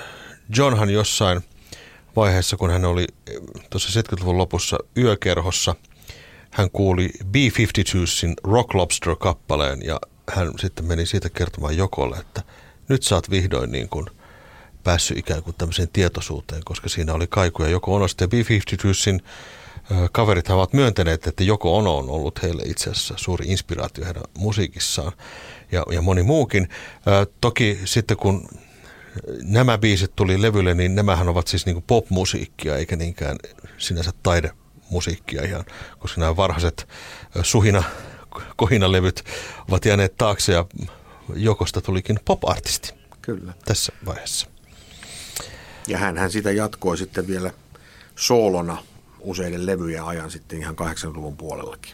Johnhan 0.58 0.90
jossain 0.90 1.44
vaiheessa, 2.16 2.58
kun 2.58 2.70
hän 2.70 2.86
oli 2.86 3.08
äh, 3.30 3.36
tuossa 3.70 4.00
70-luvun 4.00 4.38
lopussa 4.38 4.78
yökerhossa, 4.98 5.76
hän 6.52 6.72
kuuli 6.72 7.10
B-52sin 7.32 8.34
Rock 8.44 8.74
Lobster-kappaleen 8.74 9.86
ja 9.86 10.00
hän 10.30 10.52
sitten 10.60 10.86
meni 10.86 11.06
siitä 11.06 11.30
kertomaan 11.30 11.78
Jokolle, 11.78 12.18
että 12.18 12.44
nyt 12.90 13.04
saat 13.04 13.30
vihdoin 13.30 13.72
niin 13.72 13.90
kuin 13.90 14.06
päässyt 14.84 15.18
ikään 15.18 15.44
kuin 15.44 15.56
tämmöiseen 15.58 15.90
tietoisuuteen, 15.94 16.62
koska 16.66 16.90
siinä 16.90 17.14
oli 17.14 17.28
kaikuja. 17.28 17.70
Joko 17.70 17.96
Ono 17.96 18.08
sitten 18.08 18.30
B-52sin 18.30 19.24
kaverit 20.12 20.50
ovat 20.50 20.74
myöntäneet, 20.74 21.28
että 21.28 21.44
Joko 21.44 21.78
Ono 21.78 21.98
on 21.98 22.10
ollut 22.10 22.44
heille 22.44 22.64
itse 22.66 22.90
asiassa 22.90 23.14
suuri 23.18 23.46
inspiraatio 23.48 24.06
heidän 24.06 24.24
musiikissaan 24.38 25.12
ja, 25.72 25.84
ja 25.92 26.02
moni 26.02 26.24
muukin. 26.24 26.70
Toki 27.42 27.80
sitten 27.86 28.18
kun 28.18 28.48
nämä 29.44 29.78
biisit 29.78 30.16
tuli 30.16 30.42
levylle, 30.42 30.74
niin 30.74 30.96
nämähän 30.96 31.30
ovat 31.30 31.48
siis 31.48 31.66
niin 31.66 31.84
popmusiikkia 31.88 32.76
eikä 32.76 32.96
niinkään 32.96 33.38
sinänsä 33.78 34.12
taidemusiikkia 34.24 35.44
ihan, 35.44 35.66
koska 36.00 36.22
nämä 36.22 36.36
varhaiset 36.36 36.88
suhina, 37.42 37.84
kohinalevyt 38.56 39.24
ovat 39.70 39.86
jääneet 39.86 40.18
taakse 40.18 40.54
ja 40.54 40.66
Jokosta 41.36 41.82
tulikin 41.82 42.20
pop-artisti. 42.26 42.94
Kyllä. 43.22 43.54
Tässä 43.66 43.94
vaiheessa. 44.06 44.48
Ja 45.88 45.98
hän 45.98 46.32
sitä 46.32 46.52
jatkoi 46.52 46.98
sitten 46.98 47.28
vielä 47.28 47.52
soolona 48.16 48.84
useiden 49.20 49.66
levyjen 49.66 50.04
ajan 50.04 50.32
sitten 50.32 50.60
ihan 50.60 50.76
80-luvun 50.76 51.38
puolellakin. 51.38 51.94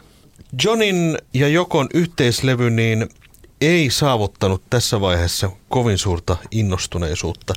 Johnin 0.64 1.18
ja 1.34 1.48
Jokon 1.48 1.88
yhteislevy 1.94 2.70
niin 2.70 3.08
ei 3.66 3.90
saavuttanut 3.90 4.62
tässä 4.70 5.00
vaiheessa 5.00 5.50
kovin 5.68 5.98
suurta 5.98 6.36
innostuneisuutta. 6.50 7.54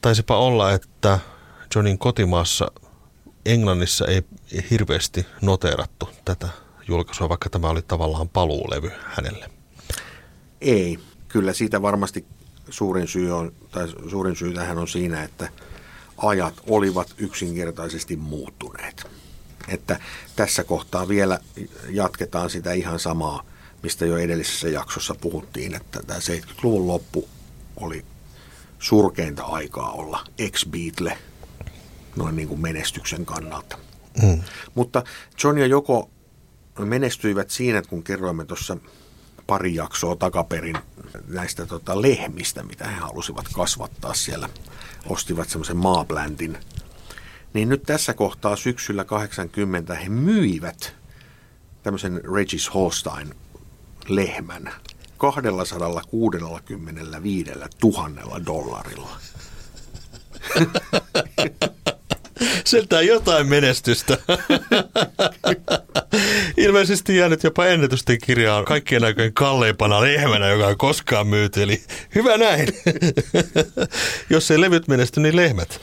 Taisipa 0.00 0.36
olla, 0.38 0.72
että 0.72 1.18
Johnin 1.74 1.98
kotimaassa 1.98 2.70
Englannissa 3.46 4.06
ei 4.06 4.22
hirveästi 4.70 5.26
noteerattu 5.42 6.08
tätä 6.24 6.48
julkaisua, 6.88 7.28
vaikka 7.28 7.50
tämä 7.50 7.68
oli 7.68 7.82
tavallaan 7.82 8.28
paluulevy 8.28 8.90
hänelle. 9.04 9.50
Ei. 10.60 10.98
Kyllä 11.28 11.52
siitä 11.52 11.82
varmasti 11.82 12.24
suurin 12.70 13.08
syy, 13.08 13.32
on, 13.32 13.52
tai 13.70 13.88
suurin 14.10 14.36
syy 14.36 14.54
tähän 14.54 14.78
on 14.78 14.88
siinä, 14.88 15.22
että 15.22 15.48
ajat 16.16 16.54
olivat 16.66 17.14
yksinkertaisesti 17.18 18.16
muuttuneet. 18.16 19.06
Että 19.68 20.00
tässä 20.36 20.64
kohtaa 20.64 21.08
vielä 21.08 21.38
jatketaan 21.88 22.50
sitä 22.50 22.72
ihan 22.72 22.98
samaa, 22.98 23.42
mistä 23.82 24.06
jo 24.06 24.16
edellisessä 24.16 24.68
jaksossa 24.68 25.14
puhuttiin, 25.14 25.74
että 25.74 26.00
tämä 26.06 26.18
70-luvun 26.18 26.86
loppu 26.86 27.28
oli 27.76 28.04
surkeinta 28.78 29.42
aikaa 29.42 29.92
olla 29.92 30.24
ex-Beatle 30.38 31.18
noin 32.16 32.36
niin 32.36 32.48
kuin 32.48 32.60
menestyksen 32.60 33.26
kannalta. 33.26 33.78
Mm. 34.22 34.42
Mutta 34.74 35.04
John 35.44 35.58
ja 35.58 35.66
Joko 35.66 36.10
menestyivät 36.78 37.50
siinä, 37.50 37.78
että 37.78 37.90
kun 37.90 38.02
kerroimme 38.02 38.44
tuossa 38.44 38.76
pari 39.46 39.74
jaksoa 39.74 40.16
takaperin 40.16 40.78
näistä 41.28 41.66
tota, 41.66 42.02
lehmistä, 42.02 42.62
mitä 42.62 42.88
he 42.88 42.96
halusivat 42.96 43.46
kasvattaa 43.54 44.14
siellä, 44.14 44.48
ostivat 45.06 45.48
semmoisen 45.48 45.76
maapläntin. 45.76 46.58
Niin 47.54 47.68
nyt 47.68 47.82
tässä 47.82 48.14
kohtaa 48.14 48.56
syksyllä 48.56 49.04
80 49.04 49.94
he 49.94 50.08
myivät 50.08 50.94
tämmöisen 51.82 52.20
Regis 52.36 52.74
Holstein 52.74 53.34
lehmän 54.08 54.72
265 55.18 57.50
000 57.82 58.46
dollarilla. 58.46 59.18
Sieltä 62.64 63.02
jotain 63.02 63.48
menestystä. 63.48 64.18
Ilmeisesti 66.56 67.16
jäänyt 67.16 67.44
jopa 67.44 67.66
ennätysten 67.66 68.18
kirjaan 68.24 68.64
kaikkien 68.64 69.04
aikojen 69.04 69.32
kalleimpana 69.32 70.00
lehmänä, 70.00 70.48
joka 70.48 70.66
on 70.66 70.78
koskaan 70.78 71.26
myyty. 71.26 71.62
Eli 71.62 71.82
hyvä 72.14 72.36
näin. 72.36 72.68
Jos 74.30 74.50
ei 74.50 74.60
levyt 74.60 74.88
menesty, 74.88 75.20
niin 75.20 75.36
lehmät. 75.36 75.80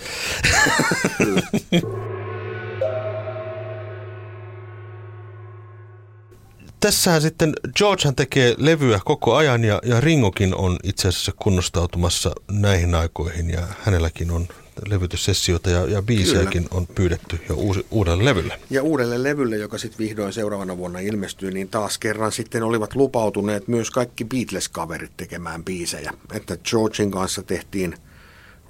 Tässähän 6.80 7.22
sitten 7.22 7.54
Georgehan 7.76 8.16
tekee 8.16 8.56
levyä 8.58 9.00
koko 9.06 9.36
ajan 9.36 9.64
ja, 9.64 9.80
ja 9.84 10.02
Ringokin 10.02 10.56
on 10.56 10.78
itse 10.84 11.08
asiassa 11.08 11.32
kunnostautumassa 11.36 12.32
näihin 12.52 12.96
aikoihin 12.96 13.50
ja 13.50 13.68
hänelläkin 13.86 14.32
on 14.32 14.48
levytyssessioita 14.86 15.70
ja, 15.70 15.86
ja 15.86 16.02
biisejäkin 16.02 16.64
Kyllä. 16.64 16.78
on 16.78 16.88
pyydetty 16.88 17.40
jo 17.50 17.56
uusi, 17.56 17.86
uudelle 17.92 18.26
levylle. 18.26 18.60
Ja 18.70 18.84
uudelle 18.84 19.24
levylle, 19.24 19.58
joka 19.58 19.78
sitten 19.78 19.98
vihdoin 19.98 20.34
seuraavana 20.34 20.78
vuonna 20.78 21.00
ilmestyy, 21.00 21.52
niin 21.52 21.70
taas 21.70 21.98
kerran 21.98 22.32
sitten 22.32 22.64
olivat 22.64 22.96
lupautuneet 22.96 23.68
myös 23.68 23.92
kaikki 23.92 24.26
Beatles-kaverit 24.26 25.12
tekemään 25.18 25.64
biisejä. 25.64 26.14
Että 26.34 26.58
Georgein 26.58 27.12
kanssa 27.12 27.44
tehtiin 27.44 27.96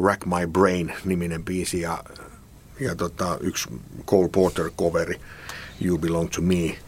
Rack 0.06 0.26
My 0.26 0.48
Brain-niminen 0.48 1.46
biisi 1.46 1.82
ja, 1.82 2.04
ja 2.80 2.96
tota, 2.96 3.38
yksi 3.42 3.70
Cole 4.06 4.28
Porter-coveri 4.28 5.20
You 5.82 5.98
Belong 5.98 6.30
To 6.30 6.42
Me. 6.42 6.87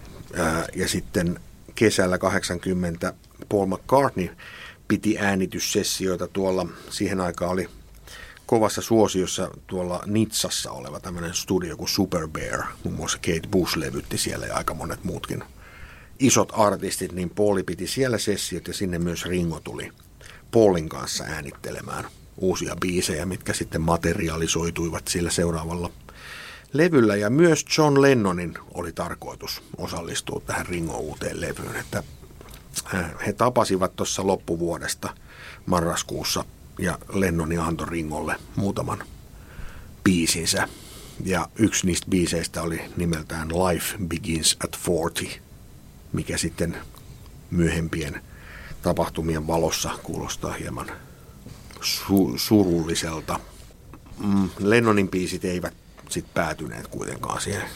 Ja 0.75 0.87
sitten 0.87 1.39
kesällä 1.75 2.17
80 2.17 3.13
Paul 3.49 3.65
McCartney 3.65 4.29
piti 4.87 5.17
äänityssessioita 5.19 6.27
tuolla, 6.27 6.65
siihen 6.89 7.21
aikaan 7.21 7.51
oli 7.51 7.69
kovassa 8.45 8.81
suosiossa 8.81 9.51
tuolla 9.67 10.03
Nitsassa 10.05 10.71
oleva 10.71 10.99
tämmöinen 10.99 11.33
studio 11.33 11.77
kuin 11.77 11.89
Super 11.89 12.27
Bear. 12.27 12.63
Muun 12.83 12.95
muassa 12.95 13.17
Kate 13.17 13.47
Bush 13.51 13.77
levytti 13.77 14.17
siellä 14.17 14.45
ja 14.45 14.55
aika 14.55 14.73
monet 14.73 15.03
muutkin 15.03 15.43
isot 16.19 16.51
artistit, 16.55 17.11
niin 17.11 17.29
Pauli 17.29 17.63
piti 17.63 17.87
siellä 17.87 18.17
sessiot 18.17 18.67
ja 18.67 18.73
sinne 18.73 18.99
myös 18.99 19.25
Ringo 19.25 19.59
tuli 19.59 19.91
Paulin 20.51 20.89
kanssa 20.89 21.23
äänittelemään 21.23 22.05
uusia 22.37 22.75
biisejä, 22.81 23.25
mitkä 23.25 23.53
sitten 23.53 23.81
materialisoituivat 23.81 25.07
sillä 25.07 25.29
seuraavalla 25.29 25.91
levyllä. 26.73 27.15
Ja 27.15 27.29
myös 27.29 27.65
John 27.77 28.01
Lennonin 28.01 28.53
oli 28.73 28.91
tarkoitus 28.91 29.61
osallistua 29.77 30.41
tähän 30.45 30.65
Ringo 30.65 30.97
uuteen 30.97 31.41
levyyn, 31.41 31.75
että 31.75 32.03
äh, 32.95 33.11
he 33.25 33.33
tapasivat 33.33 33.95
tuossa 33.95 34.27
loppuvuodesta 34.27 35.09
marraskuussa 35.65 36.45
ja 36.79 36.97
Lennoni 37.13 37.57
antoi 37.57 37.87
Ringolle 37.89 38.35
muutaman 38.55 39.03
biisinsä. 40.03 40.67
Ja 41.25 41.49
yksi 41.55 41.85
niistä 41.85 42.07
biiseistä 42.09 42.61
oli 42.61 42.81
nimeltään 42.97 43.47
Life 43.47 43.97
Begins 44.07 44.57
at 44.63 44.79
40, 44.87 45.39
mikä 46.13 46.37
sitten 46.37 46.77
myöhempien 47.51 48.21
tapahtumien 48.81 49.47
valossa 49.47 49.89
kuulostaa 50.03 50.53
hieman 50.53 50.91
su- 51.81 52.37
surulliselta. 52.37 53.39
Mm, 54.23 54.49
Lennonin 54.59 55.09
biisit 55.09 55.45
eivät 55.45 55.73
sitten 56.11 56.33
päätyneet 56.33 56.87
kuitenkaan 56.87 57.41
siihen 57.41 57.69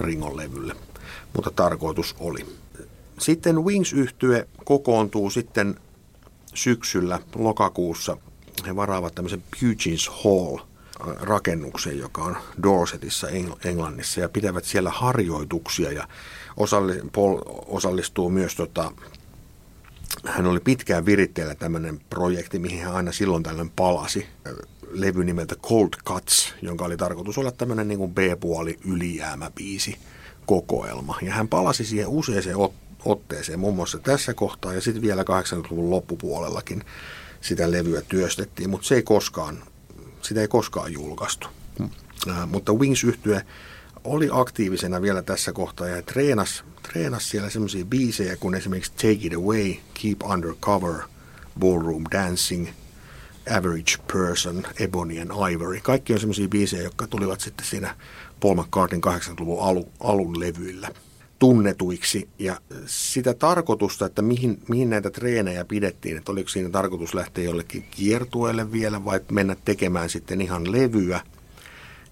Ringon 0.00 0.36
levylle, 0.36 0.76
mutta 1.34 1.50
tarkoitus 1.50 2.16
oli. 2.18 2.46
Sitten 3.18 3.64
wings 3.64 3.92
yhtye 3.92 4.48
kokoontuu 4.64 5.30
sitten 5.30 5.80
syksyllä 6.54 7.20
lokakuussa 7.34 8.16
he 8.66 8.76
varaavat 8.76 9.14
tämmöisen 9.14 9.42
Pugin's 9.56 10.24
Hall 10.24 10.58
rakennuksen, 11.20 11.98
joka 11.98 12.22
on 12.22 12.36
Dorsetissa 12.62 13.28
Englannissa 13.64 14.20
ja 14.20 14.28
pitävät 14.28 14.64
siellä 14.64 14.90
harjoituksia 14.90 15.92
ja 15.92 16.08
osalli, 16.56 17.00
Paul 17.14 17.38
osallistuu 17.66 18.30
myös 18.30 18.54
tota, 18.54 18.92
hän 20.24 20.46
oli 20.46 20.60
pitkään 20.60 21.06
viritteellä 21.06 21.54
tämmöinen 21.54 22.00
projekti, 22.10 22.58
mihin 22.58 22.84
hän 22.84 22.94
aina 22.94 23.12
silloin 23.12 23.42
tällöin 23.42 23.70
palasi. 23.76 24.26
Levy 25.00 25.24
nimeltä 25.24 25.56
Cold 25.56 25.88
Cuts, 26.04 26.54
jonka 26.62 26.84
oli 26.84 26.96
tarkoitus 26.96 27.38
olla 27.38 27.52
tämmöinen 27.52 27.88
niin 27.88 28.14
B-puoli 28.14 28.78
ylijäämäbiisi 28.84 29.96
kokoelma. 30.46 31.18
Ja 31.22 31.32
hän 31.32 31.48
palasi 31.48 31.84
siihen 31.84 32.08
useaseen 32.08 32.56
otteeseen, 33.04 33.58
muun 33.58 33.76
muassa 33.76 33.98
tässä 33.98 34.34
kohtaa 34.34 34.74
ja 34.74 34.80
sitten 34.80 35.02
vielä 35.02 35.22
80-luvun 35.22 35.90
loppupuolellakin 35.90 36.84
sitä 37.40 37.70
levyä 37.70 38.02
työstettiin, 38.02 38.70
mutta 38.70 38.86
se 38.86 38.94
ei 38.94 39.02
koskaan, 39.02 39.62
sitä 40.22 40.40
ei 40.40 40.48
koskaan 40.48 40.92
julkaistu. 40.92 41.48
Äh, 42.28 42.48
mutta 42.48 42.72
wings 42.72 43.04
yhtye 43.04 43.46
oli 44.04 44.28
aktiivisena 44.32 45.02
vielä 45.02 45.22
tässä 45.22 45.52
kohtaa 45.52 45.88
ja 45.88 46.02
treenas, 46.02 46.64
treenas 46.82 47.30
siellä 47.30 47.50
semmoisia 47.50 47.84
biisejä 47.84 48.36
kuin 48.36 48.54
esimerkiksi 48.54 48.92
Take 48.92 49.26
It 49.26 49.34
Away, 49.34 49.74
Keep 50.02 50.22
Undercover, 50.22 50.94
Ballroom 51.60 52.04
Dancing, 52.12 52.68
Average 53.50 53.96
Person, 54.12 54.66
Ebony 54.80 55.20
and 55.20 55.30
Ivory. 55.52 55.80
Kaikki 55.82 56.12
on 56.12 56.20
semmoisia 56.20 56.48
biisejä, 56.48 56.82
jotka 56.82 57.06
tulivat 57.06 57.40
sitten 57.40 57.66
siinä 57.66 57.96
Paul 58.40 58.54
McCartneyn 58.54 59.02
80-luvun 59.04 59.62
alun, 59.62 59.86
alun 60.00 60.40
levyillä– 60.40 60.90
tunnetuiksi 61.38 62.28
ja 62.38 62.56
sitä 62.86 63.34
tarkoitusta, 63.34 64.06
että 64.06 64.22
mihin, 64.22 64.62
mihin 64.68 64.90
näitä 64.90 65.10
treenejä 65.10 65.64
pidettiin, 65.64 66.16
että 66.16 66.32
oliko 66.32 66.48
siinä 66.48 66.70
tarkoitus 66.70 67.14
lähteä 67.14 67.44
jollekin 67.44 67.84
kiertueelle 67.90 68.72
vielä 68.72 69.04
vai 69.04 69.20
mennä 69.32 69.56
tekemään 69.64 70.10
sitten 70.10 70.40
ihan 70.40 70.72
levyä, 70.72 71.20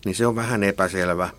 niin 0.05 0.15
se 0.15 0.27
on 0.27 0.37
vähän 0.37 0.63
epäselvä. 0.63 1.31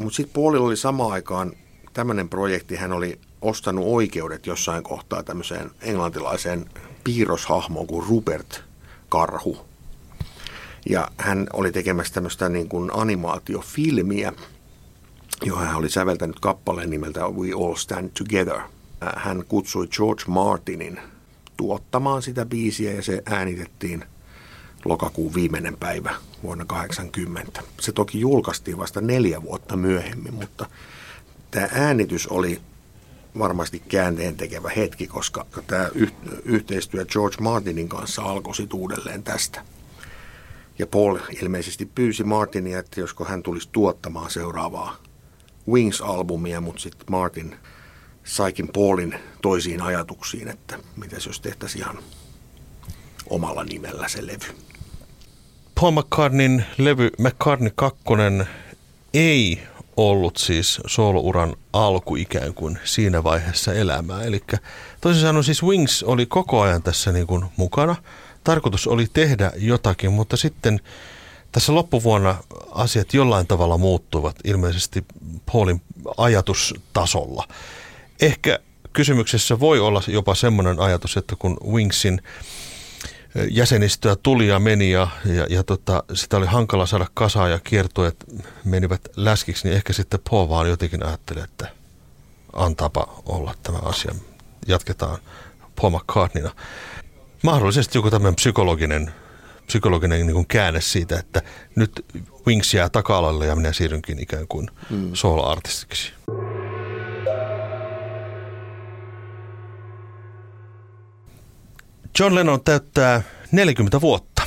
Mutta 0.00 0.16
sitten 0.16 0.34
puolilla 0.34 0.66
oli 0.66 0.76
samaan 0.76 1.12
aikaan 1.12 1.52
tämmöinen 1.92 2.28
projekti, 2.28 2.76
hän 2.76 2.92
oli 2.92 3.18
ostanut 3.40 3.84
oikeudet 3.88 4.46
jossain 4.46 4.82
kohtaa 4.82 5.22
tämmöiseen 5.22 5.70
englantilaiseen 5.80 6.70
piirroshahmoon 7.04 7.86
kuin 7.86 8.06
Rupert 8.08 8.64
Karhu. 9.12 9.66
Ja 10.88 11.08
hän 11.18 11.46
oli 11.52 11.72
tekemässä 11.72 12.14
tämmöistä 12.14 12.48
niin 12.48 12.68
kuin 12.68 12.90
animaatiofilmiä, 12.94 14.32
johon 15.42 15.66
hän 15.66 15.76
oli 15.76 15.90
säveltänyt 15.90 16.40
kappaleen 16.40 16.90
nimeltä 16.90 17.20
We 17.20 17.52
All 17.52 17.74
Stand 17.74 18.10
Together. 18.18 18.60
Hän 19.16 19.44
kutsui 19.48 19.88
George 19.88 20.22
Martinin 20.26 21.00
tuottamaan 21.56 22.22
sitä 22.22 22.46
biisiä 22.46 22.92
ja 22.92 23.02
se 23.02 23.22
äänitettiin 23.26 24.04
lokakuun 24.84 25.34
viimeinen 25.34 25.76
päivä 25.76 26.14
vuonna 26.42 26.64
80. 26.64 27.62
Se 27.80 27.92
toki 27.92 28.20
julkaistiin 28.20 28.78
vasta 28.78 29.00
neljä 29.00 29.42
vuotta 29.42 29.76
myöhemmin, 29.76 30.34
mutta 30.34 30.66
tämä 31.50 31.68
äänitys 31.72 32.26
oli 32.26 32.60
varmasti 33.38 33.82
käänteen 33.88 34.36
tekevä 34.36 34.70
hetki, 34.76 35.06
koska 35.06 35.46
tämä 35.66 35.88
yhteistyö 36.44 37.04
George 37.04 37.36
Martinin 37.40 37.88
kanssa 37.88 38.22
alkoi 38.22 38.54
sitten 38.54 38.80
uudelleen 38.80 39.22
tästä. 39.22 39.64
Ja 40.78 40.86
Paul 40.86 41.18
ilmeisesti 41.42 41.86
pyysi 41.86 42.24
Martinia, 42.24 42.78
että 42.78 43.00
josko 43.00 43.24
hän 43.24 43.42
tulisi 43.42 43.68
tuottamaan 43.72 44.30
seuraavaa 44.30 44.96
Wings-albumia, 45.68 46.60
mutta 46.60 46.80
sitten 46.82 47.06
Martin 47.10 47.56
saikin 48.24 48.68
Paulin 48.68 49.14
toisiin 49.42 49.82
ajatuksiin, 49.82 50.48
että 50.48 50.78
mitä 50.96 51.16
jos 51.26 51.40
tehtäisiin 51.40 51.82
ihan 51.82 51.98
omalla 53.30 53.64
nimellä 53.64 54.08
se 54.08 54.26
levy. 54.26 54.56
Paul 55.80 55.90
McCartneyn 55.90 56.66
levy 56.78 57.10
McCartney 57.18 57.72
2 57.74 58.02
ei 59.14 59.62
ollut 59.96 60.36
siis 60.36 60.80
soolouran 60.86 61.56
alku 61.72 62.16
ikään 62.16 62.54
kuin 62.54 62.78
siinä 62.84 63.24
vaiheessa 63.24 63.74
elämää. 63.74 64.22
Eli 64.22 64.40
toisin 65.00 65.22
sanoen 65.22 65.44
siis 65.44 65.62
Wings 65.62 66.02
oli 66.02 66.26
koko 66.26 66.60
ajan 66.60 66.82
tässä 66.82 67.12
niin 67.12 67.26
kuin 67.26 67.44
mukana. 67.56 67.96
Tarkoitus 68.44 68.86
oli 68.86 69.06
tehdä 69.12 69.52
jotakin, 69.56 70.12
mutta 70.12 70.36
sitten 70.36 70.80
tässä 71.52 71.74
loppuvuonna 71.74 72.36
asiat 72.70 73.14
jollain 73.14 73.46
tavalla 73.46 73.78
muuttuvat 73.78 74.36
ilmeisesti 74.44 75.04
Paulin 75.52 75.82
ajatustasolla. 76.16 77.48
Ehkä 78.20 78.58
kysymyksessä 78.92 79.60
voi 79.60 79.80
olla 79.80 80.02
jopa 80.06 80.34
semmoinen 80.34 80.80
ajatus, 80.80 81.16
että 81.16 81.36
kun 81.38 81.56
Wingsin 81.72 82.22
jäsenistöä 83.50 84.16
tuli 84.22 84.48
ja 84.48 84.58
meni 84.58 84.90
ja, 84.90 85.08
ja, 85.24 85.46
ja 85.50 85.62
tota, 85.62 86.02
sitä 86.14 86.36
oli 86.36 86.46
hankala 86.46 86.86
saada 86.86 87.06
kasaan 87.14 87.50
ja 87.50 87.58
kiertueet 87.58 88.24
menivät 88.64 89.00
läskiksi, 89.16 89.68
niin 89.68 89.76
ehkä 89.76 89.92
sitten 89.92 90.20
Paul 90.30 90.48
vaan 90.48 90.68
jotenkin 90.68 91.06
ajatteli, 91.06 91.40
että 91.40 91.68
antaapa 92.52 93.22
olla 93.26 93.54
tämä 93.62 93.78
asia. 93.78 94.14
Jatketaan 94.66 95.18
Paul 95.80 95.90
McCartneyna. 95.90 96.50
Mahdollisesti 97.42 97.98
joku 97.98 98.10
tämmöinen 98.10 98.34
psykologinen, 98.34 99.12
psykologinen 99.66 100.26
niin 100.26 100.34
kuin 100.34 100.46
käänne 100.46 100.80
siitä, 100.80 101.18
että 101.18 101.42
nyt 101.76 102.04
Wings 102.46 102.74
jää 102.74 102.88
taka 102.88 103.22
ja 103.46 103.56
minä 103.56 103.72
siirrynkin 103.72 104.18
ikään 104.18 104.48
kuin 104.48 104.70
mm. 104.90 105.10
solo-artistiksi. 105.14 106.12
John 112.18 112.34
Lennon 112.34 112.64
täyttää 112.64 113.22
40 113.52 114.00
vuotta 114.00 114.42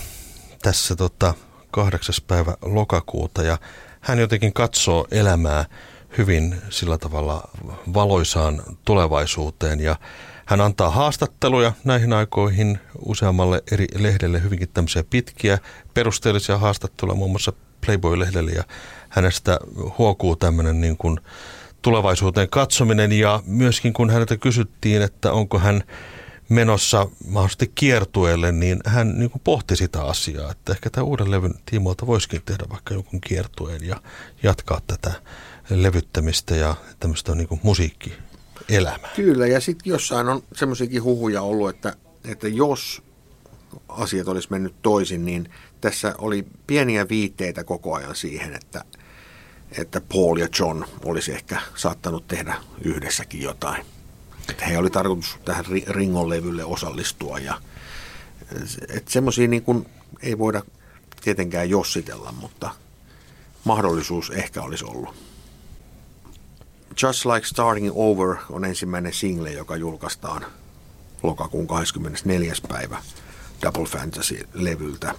tässä 0.62 0.96
tota, 0.96 1.34
kahdeksas 1.72 2.22
päivä 2.22 2.58
lokakuuta 2.62 3.44
ja 3.44 3.58
hän 4.02 4.20
jotenkin 4.20 4.54
katsoo 4.54 5.08
elämää 5.12 5.66
hyvin 6.18 6.62
sillä 6.70 6.98
tavalla 6.98 7.50
valoisaan 7.94 8.64
tulevaisuuteen 8.86 9.80
ja 9.80 9.96
hän 10.46 10.62
antaa 10.62 10.90
haastatteluja 10.90 11.72
näihin 11.84 12.14
aikoihin 12.14 12.80
useammalle 13.06 13.64
eri 13.72 13.88
lehdelle 13.96 14.44
hyvinkin 14.44 14.70
tämmöisiä 14.74 15.04
pitkiä 15.10 15.60
perusteellisia 15.94 16.58
haastatteluja 16.58 17.18
muun 17.18 17.32
muassa 17.32 17.54
Playboy-lehdelle 17.86 18.52
ja 18.52 18.64
hänestä 19.10 19.60
huokuu 19.98 20.36
tämmöinen 20.36 20.82
niin 20.82 20.98
kuin 20.98 21.20
tulevaisuuteen 21.82 22.50
katsominen 22.50 23.12
ja 23.12 23.44
myöskin 23.46 23.94
kun 23.94 24.10
häneltä 24.10 24.38
kysyttiin, 24.38 25.02
että 25.02 25.32
onko 25.32 25.60
hän 25.60 25.84
menossa 26.50 27.08
mahdollisesti 27.28 27.72
kiertueelle, 27.76 28.52
niin 28.52 28.80
hän 28.86 29.20
niin 29.20 29.30
kuin 29.30 29.42
pohti 29.44 29.76
sitä 29.76 30.04
asiaa, 30.04 30.52
että 30.52 30.72
ehkä 30.74 30.90
tämä 30.90 31.06
uuden 31.06 31.32
levyn 31.32 31.54
tiimoilta 31.66 32.08
voisikin 32.08 32.42
tehdä 32.46 32.64
vaikka 32.70 32.94
jonkun 32.94 33.22
kiertueen 33.22 33.88
ja 33.88 34.02
jatkaa 34.44 34.82
tätä 34.88 35.14
levyttämistä 35.70 36.56
ja 36.56 36.76
tämmöistä 37.00 37.36
niin 37.36 37.48
kuin 37.48 37.62
musiikkielämää. 37.64 39.12
Kyllä, 39.16 39.48
ja 39.48 39.62
sitten 39.62 39.90
jossain 39.90 40.30
on 40.30 40.44
semmoisiakin 40.56 41.04
huhuja 41.04 41.42
ollut, 41.42 41.70
että, 41.70 41.96
että 42.26 42.48
jos 42.48 43.02
asiat 43.88 44.28
olisi 44.28 44.48
mennyt 44.52 44.76
toisin, 44.82 45.26
niin 45.26 45.50
tässä 45.82 46.16
oli 46.18 46.46
pieniä 46.68 47.10
viitteitä 47.10 47.64
koko 47.64 47.96
ajan 47.96 48.16
siihen, 48.16 48.56
että, 48.56 48.86
että 49.72 50.02
Paul 50.02 50.38
ja 50.38 50.48
John 50.60 50.86
olisi 51.06 51.32
ehkä 51.32 51.62
saattanut 51.76 52.28
tehdä 52.28 52.56
yhdessäkin 52.82 53.42
jotain. 53.42 53.86
He 54.70 54.78
oli 54.78 54.90
tarkoitus 54.90 55.38
tähän 55.46 55.66
Ringon 55.88 56.30
levylle 56.30 56.66
osallistua 56.66 57.40
ja 57.40 57.62
että 58.90 59.12
semmoisia 59.12 59.48
niin 59.48 59.64
kuin 59.64 59.88
ei 60.22 60.38
voida 60.38 60.62
tietenkään 61.22 61.70
jossitella, 61.70 62.32
mutta 62.32 62.72
mahdollisuus 63.64 64.30
ehkä 64.30 64.62
olisi 64.62 64.86
ollut. 64.86 65.16
Just 67.02 67.26
Like 67.26 67.48
Starting 67.48 67.92
Over 67.96 68.36
on 68.50 68.66
ensimmäinen 68.66 69.14
single, 69.14 69.52
joka 69.52 69.76
julkaistaan 69.76 70.46
lokakuun 71.24 71.68
24. 71.68 72.54
päivä 72.68 73.02
Double 73.62 73.86
Fantasy-levyltä. 73.86 75.16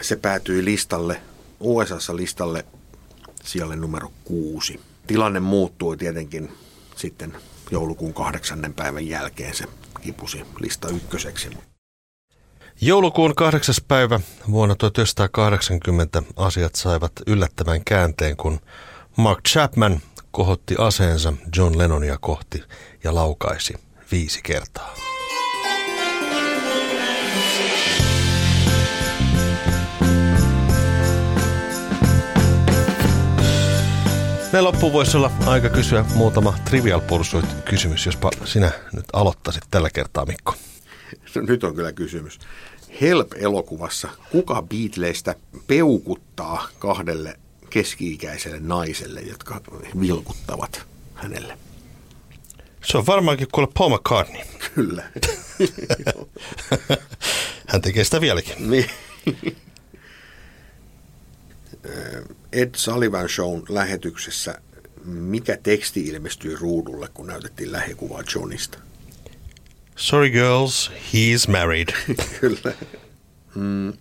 Se 0.00 0.16
päätyi 0.16 0.64
listalle, 0.64 1.20
USAssa 1.60 2.16
listalle 2.16 2.64
sijalle 3.44 3.76
numero 3.76 4.12
kuusi. 4.24 4.80
Tilanne 5.06 5.40
muuttui 5.40 5.96
tietenkin 5.96 6.52
sitten 6.96 7.36
joulukuun 7.70 8.14
kahdeksannen 8.14 8.74
päivän 8.74 9.06
jälkeen 9.06 9.54
se 9.54 9.64
kipusi 10.00 10.42
lista 10.60 10.88
ykköseksi. 10.88 11.50
Joulukuun 12.80 13.34
kahdeksas 13.34 13.80
päivä 13.88 14.20
vuonna 14.50 14.74
1980 14.74 16.22
asiat 16.36 16.74
saivat 16.74 17.12
yllättävän 17.26 17.84
käänteen, 17.84 18.36
kun 18.36 18.60
Mark 19.16 19.40
Chapman 19.48 20.00
kohotti 20.30 20.74
aseensa 20.78 21.32
John 21.56 21.78
Lennonia 21.78 22.18
kohti 22.20 22.62
ja 23.04 23.14
laukaisi 23.14 23.74
viisi 24.12 24.40
kertaa. 24.42 24.94
Näin 34.54 34.64
loppuun 34.64 34.92
voisi 34.92 35.16
olla 35.16 35.30
aika 35.46 35.68
kysyä 35.68 36.04
muutama 36.14 36.54
Trivial 36.64 37.00
Pursuit 37.00 37.46
kysymys, 37.64 38.06
jospa 38.06 38.30
sinä 38.44 38.70
nyt 38.92 39.04
aloittaisit 39.12 39.64
tällä 39.70 39.90
kertaa, 39.90 40.26
Mikko. 40.26 40.54
Nyt 41.34 41.64
on 41.64 41.74
kyllä 41.74 41.92
kysymys. 41.92 42.38
Help-elokuvassa 43.00 44.08
kuka 44.30 44.62
Beatleistä 44.62 45.34
peukuttaa 45.66 46.68
kahdelle 46.78 47.38
keski-ikäiselle 47.70 48.60
naiselle, 48.60 49.20
jotka 49.20 49.60
vilkuttavat 50.00 50.86
hänelle? 51.14 51.58
Se 52.84 52.98
on 52.98 53.06
varmaankin 53.06 53.48
kuule 53.52 53.68
Paul 53.78 53.96
McCartney. 53.96 54.42
Kyllä. 54.74 55.02
Hän 57.68 57.80
tekee 57.82 58.04
sitä 58.04 58.20
vieläkin. 58.20 58.70
Niin. 58.70 58.86
Ed 62.52 62.70
Sullivan 62.76 63.28
Shown 63.28 63.62
lähetyksessä, 63.68 64.60
mikä 65.04 65.58
teksti 65.62 66.00
ilmestyi 66.00 66.56
ruudulle, 66.56 67.08
kun 67.14 67.26
näytettiin 67.26 67.72
lähikuvaa 67.72 68.22
Johnista? 68.34 68.78
Sorry 69.96 70.30
girls, 70.30 70.90
he's 70.90 71.50
married. 71.50 71.88
Kyllä. 72.40 72.74
Mm, 73.54 73.92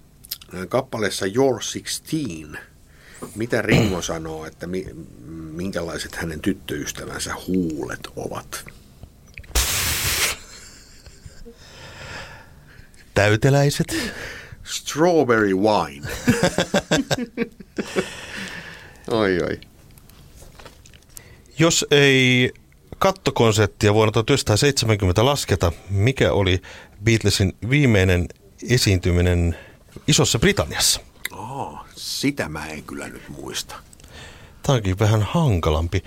kappaleessa 0.69 1.25
You're 1.25 1.81
16. 1.81 2.57
Mitä 3.35 3.61
Ringo 3.61 4.01
sanoo, 4.01 4.45
että 4.45 4.67
mi, 4.67 4.87
minkälaiset 5.51 6.15
hänen 6.15 6.41
tyttöystävänsä 6.41 7.35
huulet 7.47 8.07
ovat? 8.15 8.65
Täyteläiset. 13.13 13.95
Strawberry 14.63 15.53
wine. 15.53 16.07
oi, 19.11 19.41
oi. 19.41 19.59
Jos 21.59 21.85
ei 21.91 22.53
kattokonserttia 22.99 23.93
vuonna 23.93 24.11
1970 24.11 25.25
lasketa, 25.25 25.71
mikä 25.89 26.31
oli 26.33 26.61
Beatlesin 27.03 27.53
viimeinen 27.69 28.27
esiintyminen 28.69 29.57
Isossa 30.07 30.39
Britanniassa? 30.39 31.01
Oh, 31.31 31.79
sitä 31.95 32.49
mä 32.49 32.67
en 32.67 32.83
kyllä 32.83 33.09
nyt 33.09 33.29
muista. 33.29 33.75
Tämä 34.63 34.75
onkin 34.75 34.99
vähän 34.99 35.21
hankalampi. 35.21 36.03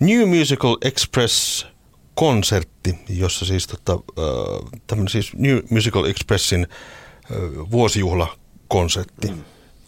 New 0.00 0.28
Musical 0.38 0.76
Express 0.84 1.66
konsertti, 2.14 2.98
jossa 3.08 3.44
siis, 3.44 3.66
tota, 3.66 3.92
äh, 3.92 4.98
siis 5.08 5.32
New 5.34 5.58
Musical 5.70 6.04
Expressin 6.04 6.66
vuosijuhlakonsertti 7.70 9.28
mm. 9.28 9.44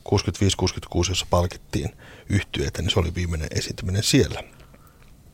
65-66, 0.08 1.08
jossa 1.08 1.26
palkittiin 1.30 1.90
yhtyeitä, 2.28 2.82
niin 2.82 2.90
se 2.90 3.00
oli 3.00 3.14
viimeinen 3.14 3.48
esiintyminen 3.50 4.02
siellä. 4.02 4.42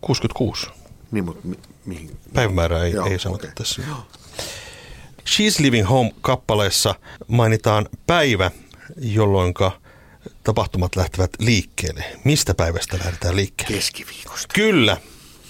66. 0.01 0.67
Niin, 1.11 1.25
mutta 1.25 1.49
mi- 1.49 1.59
mihin? 1.87 2.17
Päivämäärää 2.35 2.85
ei, 2.85 2.93
Joo, 2.93 3.07
ei 3.07 3.19
sanota 3.19 3.43
okay. 3.43 3.55
tässä. 3.55 3.83
Joo. 3.89 4.07
She's 5.19 5.63
Living 5.63 5.89
Home-kappaleessa 5.89 6.95
mainitaan 7.29 7.89
päivä, 8.07 8.51
jolloin 8.97 9.55
tapahtumat 10.45 10.97
lähtevät 10.97 11.31
liikkeelle. 11.39 12.05
Mistä 12.25 12.55
päivästä 12.55 12.99
lähdetään 12.99 13.37
liikkeelle? 13.37 13.77
Keskiviikosta. 13.77 14.55
Kyllä, 14.55 14.97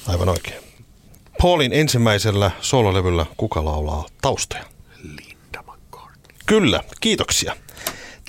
aivan 0.06 0.28
oikein. 0.28 0.62
Paulin 1.42 1.72
ensimmäisellä 1.72 2.50
sololevyllä 2.60 3.26
kuka 3.36 3.64
laulaa 3.64 4.06
taustoja? 4.22 4.64
Kyllä, 6.46 6.82
kiitoksia. 7.00 7.56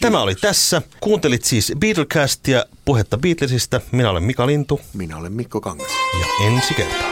Tämä 0.01 0.22
oli 0.22 0.36
tässä. 0.36 0.82
Kuuntelit 0.99 1.43
siis 1.43 1.74
Beatlecastia, 1.80 2.65
puhetta 2.86 3.18
Beatlesista. 3.18 3.82
Minä 3.91 4.09
olen 4.09 4.24
Mika 4.24 4.47
Lintu. 4.47 4.82
Minä 4.93 5.18
olen 5.18 5.34
Mikko 5.34 5.61
Kangas. 5.61 5.91
Ja 6.20 6.45
ensi 6.47 6.74
kertaa. 6.74 7.11